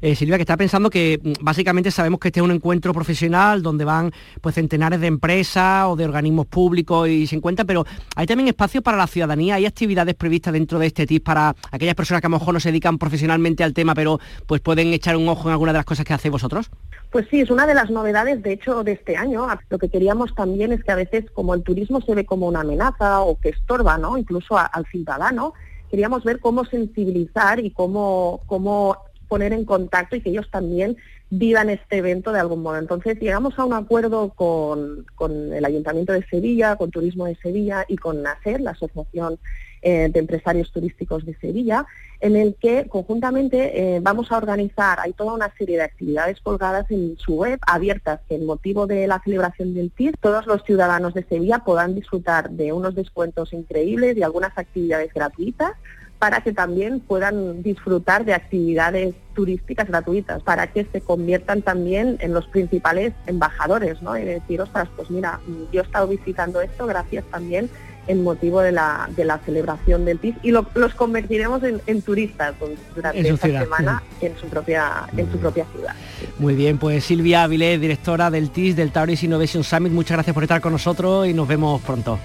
Eh, 0.00 0.14
Silvia, 0.14 0.36
que 0.36 0.42
está 0.42 0.56
pensando 0.56 0.88
que 0.88 1.20
mm, 1.22 1.44
básicamente 1.44 1.90
sabemos 1.90 2.20
que 2.20 2.28
este 2.28 2.40
es 2.40 2.44
un 2.44 2.52
encuentro 2.52 2.94
profesional 2.94 3.62
donde 3.62 3.84
van 3.84 4.12
pues 4.40 4.54
centenares 4.54 5.00
de 5.00 5.08
empresas 5.08 5.86
o 5.86 5.96
de 5.96 6.04
organismos 6.04 6.46
públicos 6.46 7.08
y 7.08 7.26
se 7.26 7.36
encuentran, 7.36 7.66
pero 7.66 7.84
hay 8.14 8.26
también 8.26 8.48
espacio 8.48 8.80
para 8.80 8.96
la 8.96 9.06
ciudadanía, 9.06 9.56
hay 9.56 9.66
actividades 9.66 10.14
previstas 10.14 10.52
dentro 10.52 10.78
de 10.78 10.86
este 10.86 11.06
TIP 11.06 11.24
para 11.24 11.54
aquellas 11.70 11.94
personas 11.94 12.20
que 12.20 12.28
a 12.28 12.30
lo 12.30 12.38
mejor 12.38 12.54
no 12.54 12.60
se 12.60 12.70
dedican 12.70 12.96
profesionalmente 12.96 13.64
al 13.64 13.74
tema, 13.74 13.94
pero 13.94 14.20
pues 14.46 14.60
pueden 14.60 14.92
echar 14.92 15.16
un 15.16 15.28
ojo 15.28 15.48
en 15.48 15.52
alguna 15.52 15.72
de 15.72 15.78
las 15.78 15.86
cosas 15.86 16.04
que 16.04 16.14
hacéis 16.14 16.32
vosotros. 16.32 16.70
Pues 17.10 17.26
sí, 17.30 17.40
es 17.40 17.50
una 17.50 17.66
de 17.66 17.74
las 17.74 17.90
novedades, 17.90 18.42
de 18.42 18.52
hecho, 18.52 18.84
de 18.84 18.92
este 18.92 19.16
año. 19.16 19.46
Lo 19.70 19.78
que 19.78 19.88
queríamos 19.88 20.34
también 20.34 20.72
es 20.72 20.84
que 20.84 20.92
a 20.92 20.96
veces, 20.96 21.24
como 21.32 21.54
el 21.54 21.62
turismo 21.62 22.00
se 22.00 22.14
ve 22.14 22.24
como 22.24 22.46
una 22.46 22.60
amenaza 22.60 23.20
o 23.20 23.38
que 23.40 23.48
estorba, 23.48 23.98
¿no? 23.98 24.18
Incluso 24.18 24.58
al 24.58 24.86
ciudadano, 24.86 25.54
queríamos 25.90 26.24
ver 26.24 26.40
cómo 26.40 26.64
sensibilizar 26.64 27.60
y 27.60 27.70
cómo, 27.70 28.40
cómo 28.46 28.96
poner 29.28 29.52
en 29.52 29.64
contacto 29.64 30.16
y 30.16 30.20
que 30.20 30.30
ellos 30.30 30.50
también 30.50 30.96
vivan 31.30 31.70
este 31.70 31.98
evento 31.98 32.32
de 32.32 32.40
algún 32.40 32.62
modo. 32.62 32.78
Entonces 32.78 33.18
llegamos 33.20 33.58
a 33.58 33.64
un 33.64 33.74
acuerdo 33.74 34.30
con, 34.30 35.06
con 35.14 35.52
el 35.52 35.64
Ayuntamiento 35.64 36.12
de 36.12 36.24
Sevilla, 36.26 36.76
con 36.76 36.90
Turismo 36.90 37.26
de 37.26 37.36
Sevilla 37.36 37.84
y 37.86 37.96
con 37.96 38.22
NACER, 38.22 38.60
la 38.60 38.70
Asociación 38.70 39.38
eh, 39.80 40.08
de 40.10 40.18
Empresarios 40.18 40.72
Turísticos 40.72 41.24
de 41.24 41.36
Sevilla, 41.36 41.86
en 42.20 42.34
el 42.34 42.56
que 42.56 42.88
conjuntamente 42.88 43.96
eh, 43.96 44.00
vamos 44.00 44.32
a 44.32 44.36
organizar, 44.36 44.98
hay 44.98 45.12
toda 45.12 45.34
una 45.34 45.54
serie 45.56 45.76
de 45.76 45.84
actividades 45.84 46.40
colgadas 46.40 46.90
en 46.90 47.16
su 47.16 47.36
web, 47.36 47.60
abiertas, 47.64 48.20
que 48.28 48.34
en 48.34 48.44
motivo 48.44 48.88
de 48.88 49.06
la 49.06 49.20
celebración 49.22 49.74
del 49.74 49.92
TIR, 49.92 50.16
todos 50.20 50.46
los 50.46 50.64
ciudadanos 50.64 51.14
de 51.14 51.22
Sevilla 51.22 51.60
puedan 51.60 51.94
disfrutar 51.94 52.50
de 52.50 52.72
unos 52.72 52.96
descuentos 52.96 53.52
increíbles 53.52 54.16
y 54.16 54.24
algunas 54.24 54.56
actividades 54.58 55.14
gratuitas 55.14 55.72
para 56.18 56.40
que 56.40 56.52
también 56.52 57.00
puedan 57.00 57.62
disfrutar 57.62 58.24
de 58.24 58.34
actividades 58.34 59.14
turísticas 59.34 59.86
gratuitas, 59.86 60.42
para 60.42 60.66
que 60.66 60.84
se 60.90 61.00
conviertan 61.00 61.62
también 61.62 62.16
en 62.20 62.32
los 62.32 62.46
principales 62.48 63.12
embajadores, 63.26 64.02
¿no? 64.02 64.18
Y 64.18 64.24
decir, 64.24 64.60
ostras, 64.60 64.88
pues 64.96 65.10
mira, 65.10 65.40
yo 65.72 65.80
he 65.80 65.84
estado 65.84 66.08
visitando 66.08 66.60
esto 66.60 66.86
gracias 66.86 67.24
también 67.30 67.70
en 68.08 68.24
motivo 68.24 68.60
de 68.60 68.72
la, 68.72 69.08
de 69.14 69.24
la 69.24 69.38
celebración 69.38 70.04
del 70.04 70.18
TIS 70.18 70.34
y 70.42 70.50
los 70.50 70.94
convertiremos 70.96 71.62
en, 71.62 72.02
turistas 72.02 72.54
durante 72.94 73.28
esta 73.28 73.46
semana 73.46 74.02
en 74.20 74.36
su 74.38 74.46
propia 74.46 75.06
en 75.16 75.30
su 75.30 75.38
propia 75.38 75.66
ciudad. 75.72 75.94
Muy 76.38 76.54
bien, 76.54 76.78
pues 76.78 77.04
Silvia 77.04 77.42
Avilés, 77.42 77.80
directora 77.80 78.30
del 78.30 78.50
TIS 78.50 78.76
del 78.76 78.90
Tauris 78.92 79.22
Innovation 79.22 79.62
Summit, 79.62 79.92
muchas 79.92 80.16
gracias 80.16 80.32
por 80.32 80.42
estar 80.42 80.60
con 80.60 80.72
nosotros 80.72 81.28
y 81.28 81.34
nos 81.34 81.46
vemos 81.46 81.80
pronto. 81.82 82.18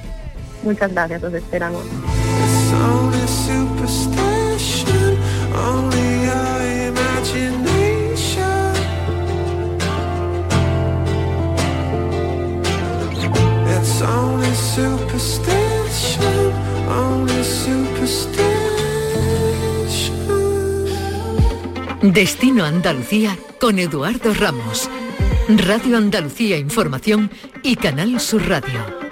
Muchas 0.63 0.91
gracias, 0.93 1.21
os 1.21 1.33
esperamos. 1.33 1.83
Destino 22.13 22.63
Andalucía 22.63 23.37
con 23.59 23.79
Eduardo 23.79 24.33
Ramos. 24.33 24.89
Radio 25.49 25.97
Andalucía 25.97 26.57
Información 26.57 27.31
y 27.63 27.75
Canal 27.75 28.19
Sur 28.19 28.47
Radio 28.47 29.02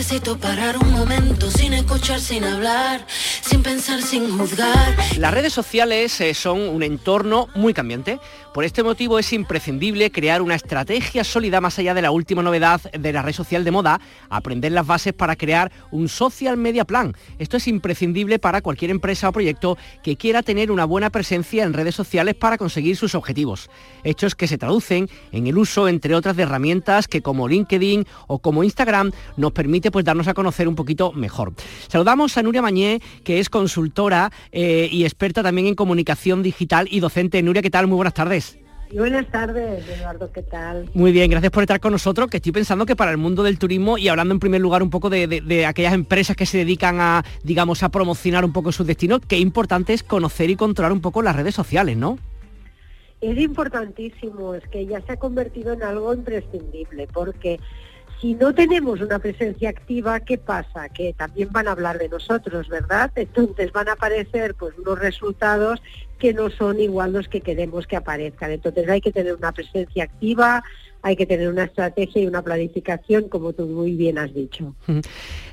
necesito 0.00 0.38
parar 0.38 0.78
un 0.78 0.92
momento 0.92 1.50
sin 1.50 1.74
escuchar, 1.74 2.20
sin 2.20 2.42
hablar, 2.42 3.06
sin 3.50 3.62
pensar, 3.64 4.00
sin 4.00 4.38
juzgar. 4.38 4.94
Las 5.18 5.34
redes 5.34 5.52
sociales 5.52 6.20
eh, 6.20 6.34
son 6.34 6.60
un 6.60 6.84
entorno 6.84 7.48
muy 7.56 7.74
cambiante. 7.74 8.20
Por 8.54 8.64
este 8.64 8.84
motivo 8.84 9.18
es 9.18 9.32
imprescindible 9.32 10.12
crear 10.12 10.40
una 10.40 10.54
estrategia 10.54 11.24
sólida 11.24 11.60
más 11.60 11.78
allá 11.78 11.92
de 11.92 12.02
la 12.02 12.12
última 12.12 12.42
novedad 12.42 12.80
de 12.92 13.12
la 13.12 13.22
red 13.22 13.32
social 13.32 13.64
de 13.64 13.72
moda, 13.72 14.00
aprender 14.28 14.70
las 14.70 14.86
bases 14.86 15.14
para 15.14 15.34
crear 15.34 15.72
un 15.90 16.08
social 16.08 16.56
media 16.56 16.84
plan. 16.84 17.14
Esto 17.38 17.56
es 17.56 17.66
imprescindible 17.66 18.38
para 18.38 18.60
cualquier 18.60 18.92
empresa 18.92 19.28
o 19.28 19.32
proyecto 19.32 19.76
que 20.02 20.16
quiera 20.16 20.42
tener 20.44 20.70
una 20.70 20.84
buena 20.84 21.10
presencia 21.10 21.64
en 21.64 21.72
redes 21.72 21.96
sociales 21.96 22.36
para 22.36 22.56
conseguir 22.56 22.96
sus 22.96 23.16
objetivos. 23.16 23.68
Hechos 24.04 24.36
que 24.36 24.46
se 24.46 24.58
traducen 24.58 25.08
en 25.32 25.48
el 25.48 25.58
uso, 25.58 25.88
entre 25.88 26.14
otras, 26.14 26.36
de 26.36 26.44
herramientas 26.44 27.08
que 27.08 27.20
como 27.20 27.48
LinkedIn 27.48 28.06
o 28.28 28.38
como 28.38 28.62
Instagram 28.62 29.10
nos 29.36 29.52
permite 29.52 29.90
pues 29.90 30.04
darnos 30.04 30.28
a 30.28 30.34
conocer 30.34 30.68
un 30.68 30.76
poquito 30.76 31.12
mejor. 31.12 31.52
Saludamos 31.88 32.36
a 32.36 32.42
Nuria 32.42 32.62
Mañé, 32.62 33.00
que 33.24 33.39
es 33.40 33.50
consultora 33.50 34.30
eh, 34.52 34.88
y 34.90 35.04
experta 35.04 35.42
también 35.42 35.66
en 35.66 35.74
comunicación 35.74 36.42
digital 36.42 36.88
y 36.90 37.00
docente. 37.00 37.42
Nuria, 37.42 37.62
¿qué 37.62 37.70
tal? 37.70 37.86
Muy 37.86 37.96
buenas 37.96 38.14
tardes. 38.14 38.58
Buenas 38.92 39.26
tardes, 39.28 39.88
Eduardo, 39.88 40.32
¿qué 40.32 40.42
tal? 40.42 40.90
Muy 40.94 41.12
bien, 41.12 41.30
gracias 41.30 41.52
por 41.52 41.62
estar 41.62 41.78
con 41.78 41.92
nosotros, 41.92 42.28
que 42.28 42.38
estoy 42.38 42.50
pensando 42.50 42.86
que 42.86 42.96
para 42.96 43.12
el 43.12 43.18
mundo 43.18 43.44
del 43.44 43.56
turismo 43.56 43.98
y 43.98 44.08
hablando 44.08 44.34
en 44.34 44.40
primer 44.40 44.60
lugar 44.60 44.82
un 44.82 44.90
poco 44.90 45.08
de, 45.10 45.28
de, 45.28 45.66
aquellas 45.66 45.94
empresas 45.94 46.36
que 46.36 46.44
se 46.44 46.58
dedican 46.58 47.00
a, 47.00 47.24
digamos, 47.44 47.84
a 47.84 47.90
promocionar 47.90 48.44
un 48.44 48.52
poco 48.52 48.72
sus 48.72 48.88
destinos, 48.88 49.20
qué 49.28 49.38
importante 49.38 49.92
es 49.92 50.02
conocer 50.02 50.50
y 50.50 50.56
controlar 50.56 50.90
un 50.90 51.00
poco 51.00 51.22
las 51.22 51.36
redes 51.36 51.54
sociales, 51.54 51.96
¿no? 51.96 52.18
Es 53.20 53.38
importantísimo, 53.38 54.54
es 54.54 54.66
que 54.68 54.84
ya 54.86 55.00
se 55.02 55.12
ha 55.12 55.16
convertido 55.18 55.74
en 55.74 55.84
algo 55.84 56.12
imprescindible, 56.12 57.06
porque 57.12 57.60
si 58.20 58.34
no 58.34 58.54
tenemos 58.54 59.00
una 59.00 59.18
presencia 59.18 59.70
activa, 59.70 60.20
¿qué 60.20 60.36
pasa? 60.36 60.88
Que 60.90 61.14
también 61.14 61.48
van 61.50 61.68
a 61.68 61.72
hablar 61.72 61.98
de 61.98 62.08
nosotros, 62.08 62.68
¿verdad? 62.68 63.10
Entonces 63.14 63.72
van 63.72 63.88
a 63.88 63.92
aparecer 63.92 64.54
pues 64.54 64.76
unos 64.78 64.98
resultados 64.98 65.82
que 66.18 66.34
no 66.34 66.50
son 66.50 66.80
igual 66.80 67.14
los 67.14 67.28
que 67.28 67.40
queremos 67.40 67.86
que 67.86 67.96
aparezcan. 67.96 68.50
Entonces 68.50 68.88
hay 68.88 69.00
que 69.00 69.12
tener 69.12 69.34
una 69.34 69.52
presencia 69.52 70.04
activa, 70.04 70.62
hay 71.02 71.16
que 71.16 71.26
tener 71.26 71.48
una 71.48 71.64
estrategia 71.64 72.22
y 72.22 72.26
una 72.26 72.42
planificación, 72.42 73.28
como 73.28 73.52
tú 73.52 73.66
muy 73.66 73.92
bien 73.92 74.18
has 74.18 74.32
dicho. 74.34 74.74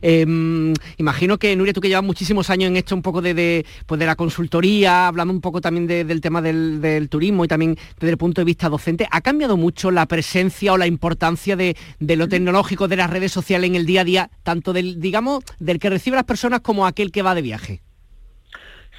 Em, 0.01 0.73
imagino 0.97 1.37
que, 1.37 1.55
Nuria, 1.55 1.73
tú 1.73 1.81
que 1.81 1.87
llevas 1.87 2.03
muchísimos 2.03 2.49
años 2.49 2.69
en 2.69 2.77
esto 2.77 2.95
un 2.95 3.01
poco 3.01 3.21
de, 3.21 3.65
pues 3.85 3.99
de 3.99 4.05
la 4.05 4.15
consultoría, 4.15 5.07
hablando 5.07 5.33
un 5.33 5.41
poco 5.41 5.61
también 5.61 5.87
del 5.87 6.21
tema 6.21 6.41
del, 6.41 7.07
turismo 7.09 7.45
y 7.45 7.47
también 7.47 7.77
desde 7.99 8.11
el 8.11 8.17
punto 8.17 8.41
de 8.41 8.45
vista 8.45 8.69
docente, 8.69 9.07
¿ha 9.09 9.21
cambiado 9.21 9.57
mucho 9.57 9.91
la 9.91 10.05
presencia 10.07 10.73
o 10.73 10.77
la 10.77 10.87
importancia 10.87 11.55
de, 11.55 11.75
lo 11.99 12.27
tecnológico, 12.27 12.87
de 12.87 12.97
las 12.97 13.09
redes 13.09 13.31
sociales 13.31 13.69
en 13.69 13.75
el 13.75 13.85
día 13.85 14.01
a 14.01 14.03
día, 14.03 14.29
tanto 14.43 14.73
del, 14.73 14.99
digamos, 14.99 15.43
del 15.59 15.79
que 15.79 15.89
recibe 15.89 16.15
las 16.15 16.25
personas 16.25 16.61
como 16.61 16.85
aquel 16.85 17.11
que 17.11 17.21
va 17.21 17.35
de 17.35 17.41
viaje? 17.41 17.81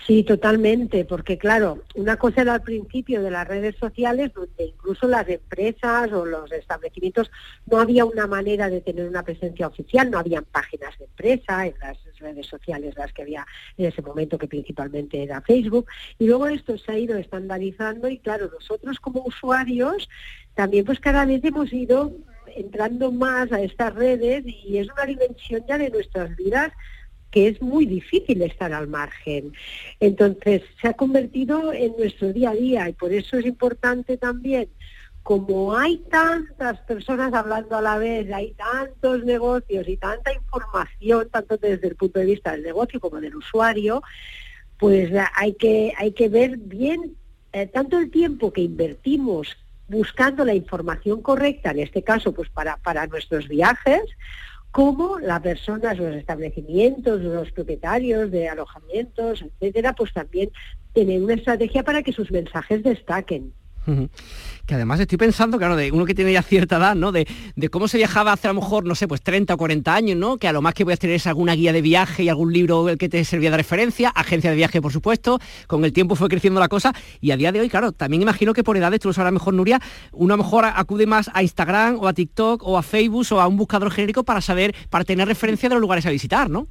Sí, 0.08 0.22
totalmente, 0.22 1.04
porque 1.04 1.36
claro, 1.36 1.82
una 1.94 2.16
cosa 2.16 2.40
era 2.40 2.54
al 2.54 2.62
principio 2.62 3.20
de 3.20 3.30
las 3.30 3.46
redes 3.46 3.76
sociales, 3.76 4.32
donde 4.32 4.64
incluso 4.64 5.06
las 5.06 5.28
empresas 5.28 6.10
o 6.12 6.24
los 6.24 6.50
establecimientos 6.50 7.30
no 7.66 7.78
había 7.78 8.06
una 8.06 8.26
manera 8.26 8.70
de 8.70 8.80
tener 8.80 9.06
una 9.06 9.22
presencia 9.22 9.66
oficial, 9.66 10.10
no 10.10 10.18
habían 10.18 10.46
páginas 10.46 10.98
de 10.98 11.04
empresa 11.04 11.66
en 11.66 11.74
las 11.82 11.98
redes 12.20 12.46
sociales, 12.46 12.94
las 12.96 13.12
que 13.12 13.20
había 13.20 13.46
en 13.76 13.84
ese 13.84 14.00
momento, 14.00 14.38
que 14.38 14.48
principalmente 14.48 15.22
era 15.22 15.42
Facebook, 15.42 15.86
y 16.18 16.26
luego 16.26 16.46
esto 16.46 16.78
se 16.78 16.90
ha 16.90 16.98
ido 16.98 17.18
estandarizando 17.18 18.08
y 18.08 18.16
claro, 18.16 18.48
nosotros 18.50 18.98
como 19.00 19.22
usuarios 19.26 20.08
también 20.54 20.86
pues 20.86 21.00
cada 21.00 21.26
vez 21.26 21.44
hemos 21.44 21.70
ido 21.70 22.12
entrando 22.56 23.12
más 23.12 23.52
a 23.52 23.60
estas 23.60 23.94
redes 23.94 24.42
y 24.46 24.78
es 24.78 24.88
una 24.90 25.04
dimensión 25.04 25.62
ya 25.68 25.76
de 25.76 25.90
nuestras 25.90 26.34
vidas 26.34 26.72
que 27.30 27.48
es 27.48 27.60
muy 27.60 27.86
difícil 27.86 28.42
estar 28.42 28.72
al 28.72 28.88
margen. 28.88 29.52
Entonces, 30.00 30.62
se 30.80 30.88
ha 30.88 30.94
convertido 30.94 31.72
en 31.72 31.94
nuestro 31.98 32.32
día 32.32 32.50
a 32.50 32.54
día 32.54 32.88
y 32.88 32.92
por 32.92 33.12
eso 33.12 33.38
es 33.38 33.46
importante 33.46 34.16
también, 34.16 34.68
como 35.22 35.76
hay 35.76 35.98
tantas 36.10 36.78
personas 36.80 37.34
hablando 37.34 37.76
a 37.76 37.82
la 37.82 37.98
vez, 37.98 38.32
hay 38.32 38.52
tantos 38.52 39.24
negocios 39.24 39.86
y 39.86 39.98
tanta 39.98 40.32
información, 40.32 41.28
tanto 41.30 41.58
desde 41.58 41.88
el 41.88 41.96
punto 41.96 42.18
de 42.18 42.24
vista 42.24 42.52
del 42.52 42.62
negocio 42.62 42.98
como 42.98 43.20
del 43.20 43.36
usuario, 43.36 44.02
pues 44.78 45.12
hay 45.34 45.52
que, 45.54 45.92
hay 45.98 46.12
que 46.12 46.30
ver 46.30 46.56
bien 46.56 47.14
eh, 47.52 47.66
tanto 47.66 47.98
el 47.98 48.10
tiempo 48.10 48.52
que 48.52 48.62
invertimos 48.62 49.56
buscando 49.88 50.44
la 50.44 50.54
información 50.54 51.20
correcta, 51.20 51.72
en 51.72 51.80
este 51.80 52.02
caso 52.02 52.32
pues 52.32 52.48
para, 52.48 52.76
para 52.78 53.06
nuestros 53.06 53.48
viajes, 53.48 54.02
como 54.70 55.18
las 55.18 55.40
personas, 55.40 55.98
los 55.98 56.14
establecimientos, 56.14 57.20
los 57.20 57.50
propietarios 57.52 58.30
de 58.30 58.48
alojamientos, 58.48 59.42
etcétera, 59.42 59.94
pues 59.94 60.12
también 60.12 60.50
tienen 60.92 61.24
una 61.24 61.34
estrategia 61.34 61.82
para 61.82 62.02
que 62.02 62.12
sus 62.12 62.30
mensajes 62.30 62.82
destaquen. 62.82 63.52
Que 64.66 64.74
además 64.74 65.00
estoy 65.00 65.16
pensando, 65.16 65.56
claro, 65.56 65.76
de 65.76 65.90
uno 65.92 66.04
que 66.04 66.14
tiene 66.14 66.32
ya 66.32 66.42
cierta 66.42 66.76
edad, 66.76 66.94
¿no? 66.94 67.10
De, 67.10 67.26
cómo 67.70 67.88
se 67.88 67.96
viajaba 67.96 68.32
hace 68.32 68.48
a 68.48 68.52
lo 68.52 68.60
mejor, 68.60 68.84
no 68.84 68.94
sé, 68.94 69.08
pues 69.08 69.22
30 69.22 69.54
o 69.54 69.56
40 69.56 69.94
años, 69.94 70.16
¿no? 70.18 70.36
Que 70.36 70.46
a 70.46 70.52
lo 70.52 70.60
más 70.60 70.74
que 70.74 70.82
a 70.82 70.96
tener 70.96 71.16
es 71.16 71.26
alguna 71.26 71.54
guía 71.54 71.72
de 71.72 71.80
viaje 71.80 72.24
y 72.24 72.28
algún 72.28 72.52
libro 72.52 72.88
el 72.88 72.98
que 72.98 73.08
te 73.08 73.24
servía 73.24 73.50
de 73.50 73.56
referencia, 73.56 74.10
agencia 74.10 74.50
de 74.50 74.56
viaje, 74.56 74.82
por 74.82 74.92
supuesto. 74.92 75.38
Con 75.66 75.84
el 75.84 75.92
tiempo 75.92 76.16
fue 76.16 76.28
creciendo 76.28 76.60
la 76.60 76.68
cosa 76.68 76.92
y 77.20 77.30
a 77.30 77.36
día 77.36 77.50
de 77.50 77.60
hoy, 77.60 77.70
claro, 77.70 77.92
también 77.92 78.22
imagino 78.22 78.52
que 78.52 78.62
por 78.62 78.76
edades, 78.76 79.00
tú 79.00 79.08
lo 79.08 79.14
sabrás 79.14 79.32
mejor, 79.32 79.54
Nuria, 79.54 79.80
uno 80.12 80.34
a 80.34 80.36
lo 80.36 80.42
mejor 80.42 80.66
acude 80.66 81.06
más 81.06 81.30
a 81.32 81.42
Instagram 81.42 81.96
o 81.98 82.06
a 82.06 82.12
TikTok 82.12 82.62
o 82.62 82.76
a 82.76 82.82
Facebook 82.82 83.26
o 83.30 83.40
a 83.40 83.46
un 83.46 83.56
buscador 83.56 83.90
genérico 83.90 84.22
para 84.24 84.40
saber, 84.40 84.74
para 84.90 85.04
tener 85.04 85.26
referencia 85.26 85.68
de 85.68 85.76
los 85.76 85.80
lugares 85.80 86.04
a 86.04 86.10
visitar, 86.10 86.50
¿no? 86.50 86.68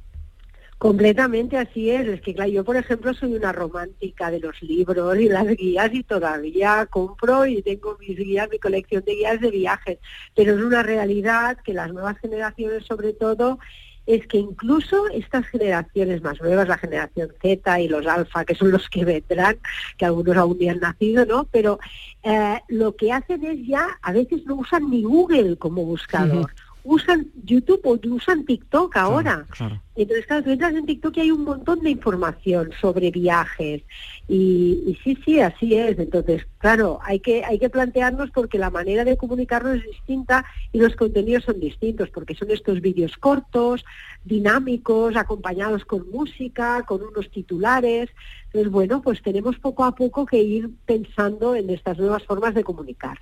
Completamente 0.78 1.56
así 1.56 1.90
es. 1.90 2.06
Es 2.06 2.20
que, 2.20 2.34
claro, 2.34 2.50
yo, 2.50 2.64
por 2.64 2.76
ejemplo, 2.76 3.12
soy 3.12 3.34
una 3.34 3.50
romántica 3.50 4.30
de 4.30 4.38
los 4.38 4.62
libros 4.62 5.18
y 5.18 5.28
las 5.28 5.46
guías 5.48 5.90
y 5.92 6.04
todavía 6.04 6.86
compro 6.86 7.46
y 7.46 7.62
tengo 7.62 7.96
mis 7.98 8.16
guías, 8.16 8.48
mi 8.48 8.60
colección 8.60 9.04
de 9.04 9.14
guías 9.16 9.40
de 9.40 9.50
viajes. 9.50 9.98
Pero 10.36 10.54
es 10.54 10.62
una 10.62 10.84
realidad 10.84 11.58
que 11.64 11.74
las 11.74 11.92
nuevas 11.92 12.16
generaciones, 12.18 12.86
sobre 12.86 13.12
todo, 13.12 13.58
es 14.06 14.26
que 14.28 14.38
incluso 14.38 15.08
estas 15.08 15.46
generaciones 15.48 16.22
más 16.22 16.40
nuevas, 16.40 16.68
la 16.68 16.78
generación 16.78 17.28
Z 17.42 17.80
y 17.80 17.88
los 17.88 18.06
alfa, 18.06 18.44
que 18.44 18.54
son 18.54 18.70
los 18.70 18.88
que 18.88 19.04
vendrán, 19.04 19.58
que 19.98 20.06
algunos 20.06 20.36
aún 20.36 20.58
ni 20.58 20.68
han 20.68 20.78
nacido, 20.78 21.26
¿no? 21.26 21.44
Pero 21.50 21.80
eh, 22.22 22.60
lo 22.68 22.94
que 22.94 23.12
hacen 23.12 23.44
es 23.44 23.66
ya, 23.66 23.98
a 24.00 24.12
veces 24.12 24.46
no 24.46 24.54
usan 24.54 24.88
ni 24.88 25.02
Google 25.02 25.58
como 25.58 25.84
buscador 25.84 26.52
usan 26.84 27.28
YouTube 27.44 27.80
o 27.84 27.98
usan 28.14 28.44
TikTok 28.44 28.96
ahora. 28.96 29.46
Entonces, 29.94 30.26
claro, 30.26 30.44
tú 30.44 30.50
entras 30.50 30.74
en 30.74 30.86
TikTok 30.86 31.16
y 31.16 31.20
hay 31.20 31.30
un 31.30 31.44
montón 31.44 31.80
de 31.80 31.90
información 31.90 32.70
sobre 32.80 33.10
viajes. 33.10 33.82
Y, 34.28 34.96
sí, 35.02 35.18
sí, 35.24 35.40
así 35.40 35.74
es. 35.74 35.98
Entonces, 35.98 36.46
claro, 36.58 36.98
hay 37.02 37.20
que, 37.20 37.44
hay 37.44 37.58
que 37.58 37.70
plantearnos 37.70 38.30
porque 38.30 38.58
la 38.58 38.70
manera 38.70 39.04
de 39.04 39.16
comunicarnos 39.16 39.76
es 39.76 39.84
distinta 39.84 40.44
y 40.72 40.78
los 40.78 40.94
contenidos 40.94 41.44
son 41.44 41.60
distintos, 41.60 42.10
porque 42.10 42.34
son 42.34 42.50
estos 42.50 42.80
vídeos 42.80 43.16
cortos, 43.16 43.84
dinámicos, 44.24 45.16
acompañados 45.16 45.84
con 45.84 46.08
música, 46.10 46.84
con 46.86 47.02
unos 47.02 47.30
titulares. 47.30 48.10
Entonces, 48.46 48.70
bueno, 48.70 49.02
pues 49.02 49.22
tenemos 49.22 49.58
poco 49.58 49.84
a 49.84 49.94
poco 49.94 50.26
que 50.26 50.42
ir 50.42 50.70
pensando 50.86 51.54
en 51.54 51.70
estas 51.70 51.98
nuevas 51.98 52.24
formas 52.24 52.54
de 52.54 52.64
comunicar. 52.64 53.18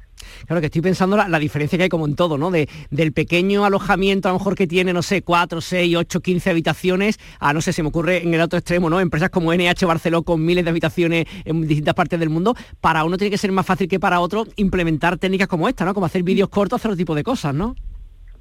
Claro 0.46 0.60
que 0.60 0.66
estoy 0.66 0.82
pensando 0.82 1.16
la, 1.16 1.38
diferencia 1.38 1.76
que 1.76 1.84
hay 1.84 1.88
como 1.88 2.06
en 2.06 2.16
todo, 2.16 2.38
¿no? 2.38 2.50
De, 2.50 2.68
del 2.90 3.12
pequeño 3.12 3.64
alojamiento 3.64 4.28
a 4.28 4.32
lo 4.32 4.38
mejor 4.38 4.54
que 4.54 4.66
tiene, 4.66 4.92
no 4.92 5.02
sé, 5.02 5.22
4, 5.22 5.60
6, 5.60 5.96
8, 5.96 6.20
15 6.20 6.50
habitaciones, 6.50 7.18
a 7.38 7.52
no 7.52 7.60
sé, 7.60 7.72
se 7.72 7.82
me 7.82 7.88
ocurre 7.88 8.22
en 8.22 8.34
el 8.34 8.40
otro 8.40 8.58
extremo, 8.58 8.90
¿no? 8.90 9.00
Empresas 9.00 9.30
como 9.30 9.52
NH 9.52 9.84
Barceló 9.86 10.22
con 10.22 10.44
miles 10.44 10.64
de 10.64 10.70
habitaciones 10.70 11.26
en 11.44 11.66
distintas 11.66 11.94
partes 11.94 12.18
del 12.18 12.30
mundo, 12.30 12.54
para 12.80 13.04
uno 13.04 13.16
tiene 13.16 13.30
que 13.30 13.38
ser 13.38 13.52
más 13.52 13.66
fácil 13.66 13.88
que 13.88 14.00
para 14.00 14.20
otro 14.20 14.46
implementar 14.56 15.18
técnicas 15.18 15.48
como 15.48 15.68
esta, 15.68 15.84
¿no? 15.84 15.94
Como 15.94 16.06
hacer 16.06 16.22
vídeos 16.22 16.48
cortos, 16.48 16.80
hacer 16.80 16.90
otro 16.90 16.98
tipo 16.98 17.14
de 17.14 17.24
cosas, 17.24 17.54
¿no? 17.54 17.74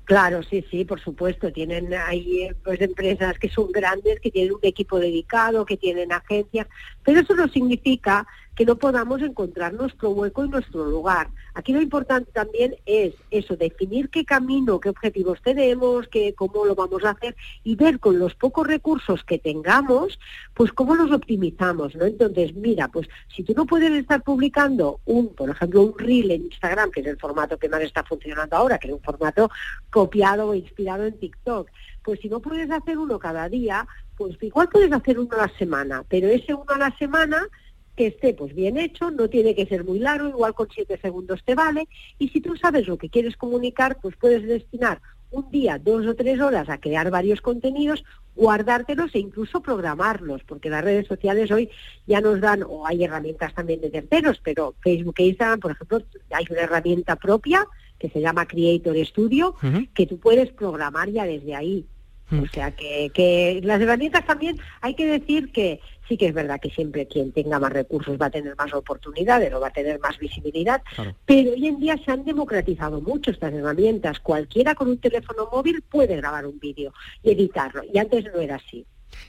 Claro, 0.06 0.44
sí, 0.44 0.63
sí, 0.70 0.86
por 0.86 1.01
supuesto. 1.01 1.51
Tienen 1.51 1.92
ahí 1.94 2.44
eh, 2.44 2.56
pues, 2.63 2.80
empresas 2.80 3.38
que 3.39 3.50
son 3.50 3.72
grandes, 3.72 4.20
que 4.20 4.30
tienen 4.30 4.54
un 4.54 4.60
equipo 4.62 5.00
dedicado, 5.00 5.65
que 5.65 5.77
tienen 5.77 6.12
agencias, 6.12 6.68
pero 7.04 7.22
eso 7.22 7.34
no 7.34 7.48
significa 7.48 8.27
que 8.56 8.66
no 8.66 8.78
podamos 8.78 9.22
encontrar 9.22 9.74
nuestro 9.74 10.12
hueco 10.12 10.46
y 10.46 10.50
nuestro 10.50 10.86
lugar. 10.86 11.30
Aquí 11.54 11.74
lo 11.74 11.82
importante 11.82 12.32
también 12.32 12.76
es 12.86 13.14
eso, 13.32 13.56
definir 13.56 14.10
qué 14.10 14.26
camino, 14.26 14.80
qué 14.80 14.90
objetivos 14.90 15.42
tenemos, 15.42 16.08
qué, 16.08 16.34
cómo 16.34 16.66
lo 16.66 16.76
vamos 16.76 17.04
a 17.04 17.12
hacer 17.12 17.36
y 17.64 17.76
ver 17.76 18.00
con 18.00 18.18
los 18.18 18.34
pocos 18.36 18.66
recursos 18.66 19.24
que 19.24 19.40
tengamos, 19.40 20.20
pues 20.54 20.72
cómo 20.72 20.96
los 20.96 21.12
optimizamos, 21.12 21.96
¿no? 21.96 22.06
Entonces, 22.06 22.56
mira, 22.56 22.88
pues 22.88 23.08
si 23.36 23.44
tú 23.44 23.54
no 23.56 23.66
puedes 23.66 23.92
estar 23.92 24.24
publicando 24.24 25.00
un, 25.06 25.34
por 25.34 25.50
ejemplo, 25.50 25.82
un 25.82 25.98
reel 25.98 26.32
en 26.32 26.46
Instagram, 26.46 26.92
que 26.92 27.02
es 27.02 27.08
el 27.08 27.18
formato 27.18 27.58
que 27.58 27.70
más 27.70 27.82
está 27.82 28.04
funcionando 28.04 28.56
ahora, 28.56 28.78
que 28.78 28.88
es 28.88 28.94
un 28.94 29.02
formato 29.02 29.50
copiado 29.90 30.50
o 30.50 30.56
inspirado 30.56 31.06
en 31.06 31.18
TikTok, 31.18 31.70
pues 32.04 32.20
si 32.22 32.30
no 32.30 32.40
puedes 32.40 32.70
hacer 32.72 32.98
uno 32.98 33.20
cada 33.20 33.50
día, 33.50 33.88
pues 34.16 34.42
igual 34.42 34.70
puedes 34.70 34.92
hacer 34.92 35.20
uno 35.20 35.30
a 35.34 35.48
la 35.48 35.58
semana, 35.58 36.04
pero 36.08 36.28
ese 36.28 36.54
uno 36.54 36.66
a 36.70 36.78
la 36.78 36.98
semana 36.98 37.48
que 37.96 38.08
esté 38.08 38.34
pues 38.34 38.54
bien 38.54 38.78
hecho, 38.78 39.12
no 39.12 39.30
tiene 39.30 39.56
que 39.56 39.66
ser 39.66 39.84
muy 39.84 40.00
largo, 40.00 40.30
igual 40.30 40.54
con 40.54 40.68
siete 40.74 40.98
segundos 41.02 41.44
te 41.44 41.56
vale, 41.56 41.88
y 42.20 42.30
si 42.30 42.42
tú 42.42 42.56
sabes 42.56 42.88
lo 42.88 42.98
que 42.98 43.10
quieres 43.10 43.38
comunicar, 43.38 43.98
pues 44.02 44.16
puedes 44.18 44.44
destinar 44.44 45.02
un 45.32 45.50
día, 45.52 45.78
dos 45.78 46.06
o 46.06 46.16
tres 46.16 46.40
horas 46.40 46.70
a 46.70 46.80
crear 46.80 47.10
varios 47.12 47.42
contenidos, 47.42 48.04
guardártelos 48.36 49.14
e 49.16 49.20
incluso 49.20 49.62
programarlos, 49.62 50.44
porque 50.44 50.70
las 50.70 50.84
redes 50.84 51.08
sociales 51.08 51.52
hoy 51.52 51.70
ya 52.08 52.22
nos 52.22 52.40
dan, 52.40 52.64
o 52.64 52.88
hay 52.88 53.04
herramientas 53.04 53.54
también 53.54 53.82
de 53.82 53.90
terceros, 53.90 54.40
pero 54.44 54.75
Facebook 54.82 55.16
e 55.18 55.28
Instagram, 55.28 55.60
por 55.60 55.72
ejemplo, 55.72 56.02
hay 56.32 56.46
una 56.50 56.62
herramienta 56.62 57.16
propia 57.16 57.68
que 58.00 58.10
se 58.10 58.22
llama 58.22 58.48
Creator 58.48 58.96
Studio, 59.06 59.56
que 59.94 60.06
tú 60.06 60.20
puedes 60.20 60.52
programar 60.52 61.10
ya 61.10 61.25
desde 61.25 61.56
ahí. 61.56 61.86
O 62.32 62.48
sea 62.48 62.72
que, 62.72 63.12
que 63.13 63.62
las 63.63 63.79
herramientas 63.79 64.25
también 64.25 64.58
hay 64.82 64.96
que 64.96 65.05
decir 65.05 65.51
que 65.51 65.79
sí 66.08 66.17
que 66.17 66.27
es 66.27 66.34
verdad 66.34 66.60
que 66.60 66.70
siempre 66.70 67.08
quien 67.08 67.32
tenga 67.32 67.60
más 67.60 67.72
recursos 67.72 68.20
va 68.20 68.27
a 68.27 68.32
tener 68.32 68.55
más 68.55 68.74
oportunidades 68.74 69.53
o 69.53 69.60
va 69.60 69.67
a 69.67 69.74
tener 69.74 70.00
más 70.00 70.17
visibilidad, 70.17 70.82
pero 71.25 71.51
hoy 71.51 71.67
en 71.67 71.79
día 71.79 71.98
se 72.03 72.12
han 72.12 72.25
democratizado 72.25 73.01
mucho 73.01 73.32
estas 73.32 73.53
herramientas. 73.53 74.20
Cualquiera 74.20 74.75
con 74.75 74.89
un 74.89 74.98
teléfono 74.98 75.50
móvil 75.51 75.82
puede 75.84 76.15
grabar 76.15 76.46
un 76.46 76.60
vídeo 76.60 76.94
y 77.24 77.32
editarlo, 77.32 77.84
y 77.91 77.98
antes 77.98 78.25
no 78.25 78.39
era 78.39 78.55
así. 78.55 78.86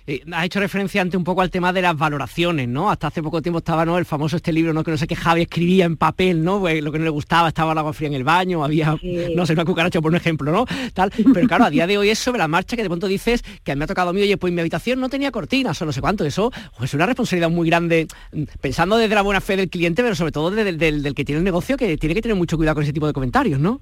Eh, 0.06 0.22
has 0.32 0.44
hecho 0.44 0.60
referencia 0.60 1.02
antes 1.02 1.16
un 1.16 1.24
poco 1.24 1.42
al 1.42 1.50
tema 1.50 1.72
de 1.72 1.82
las 1.82 1.96
valoraciones, 1.96 2.68
¿no? 2.68 2.90
Hasta 2.90 3.08
hace 3.08 3.22
poco 3.22 3.42
tiempo 3.42 3.58
estaba 3.58 3.84
¿no? 3.84 3.98
el 3.98 4.04
famoso 4.04 4.36
este 4.36 4.52
libro, 4.52 4.72
¿no? 4.72 4.84
Que 4.84 4.90
no 4.90 4.96
sé 4.96 5.06
qué 5.06 5.16
Javi 5.16 5.42
escribía 5.42 5.84
en 5.84 5.96
papel, 5.96 6.44
¿no? 6.44 6.60
Pues 6.60 6.82
lo 6.82 6.92
que 6.92 6.98
no 6.98 7.04
le 7.04 7.10
gustaba, 7.10 7.48
estaba 7.48 7.72
el 7.72 7.78
agua 7.78 7.92
fría 7.92 8.08
en 8.08 8.14
el 8.14 8.24
baño, 8.24 8.64
había, 8.64 8.96
no 9.34 9.46
sé, 9.46 9.52
una 9.52 9.64
cucaracha 9.64 10.00
por 10.00 10.10
un 10.10 10.16
ejemplo, 10.16 10.52
¿no? 10.52 10.66
Tal. 10.94 11.10
Pero 11.34 11.48
claro, 11.48 11.64
a 11.64 11.70
día 11.70 11.86
de 11.86 11.98
hoy 11.98 12.10
es 12.10 12.18
sobre 12.18 12.38
la 12.38 12.48
marcha 12.48 12.76
que 12.76 12.82
de 12.82 12.88
pronto 12.88 13.06
dices 13.06 13.42
que 13.64 13.74
me 13.76 13.84
ha 13.84 13.86
tocado 13.86 14.10
a 14.10 14.12
mí, 14.12 14.20
oye, 14.22 14.36
pues 14.36 14.52
mi 14.52 14.60
habitación 14.60 15.00
no 15.00 15.08
tenía 15.08 15.30
cortinas 15.30 15.80
o 15.82 15.86
no 15.86 15.92
sé 15.92 16.00
cuánto. 16.00 16.24
Eso 16.24 16.50
pues, 16.76 16.90
es 16.90 16.94
una 16.94 17.06
responsabilidad 17.06 17.50
muy 17.50 17.68
grande, 17.68 18.06
mm, 18.32 18.44
pensando 18.60 18.96
desde 18.96 19.14
la 19.14 19.22
buena 19.22 19.40
fe 19.40 19.56
del 19.56 19.68
cliente, 19.68 20.02
pero 20.02 20.14
sobre 20.14 20.32
todo 20.32 20.50
del, 20.50 20.78
del 20.78 21.14
que 21.14 21.24
tiene 21.24 21.38
el 21.38 21.44
negocio, 21.44 21.76
que 21.76 21.96
tiene 21.96 22.14
que 22.14 22.22
tener 22.22 22.36
mucho 22.36 22.56
cuidado 22.56 22.74
con 22.74 22.84
ese 22.84 22.92
tipo 22.92 23.06
de 23.06 23.12
comentarios, 23.12 23.60
¿no? 23.60 23.80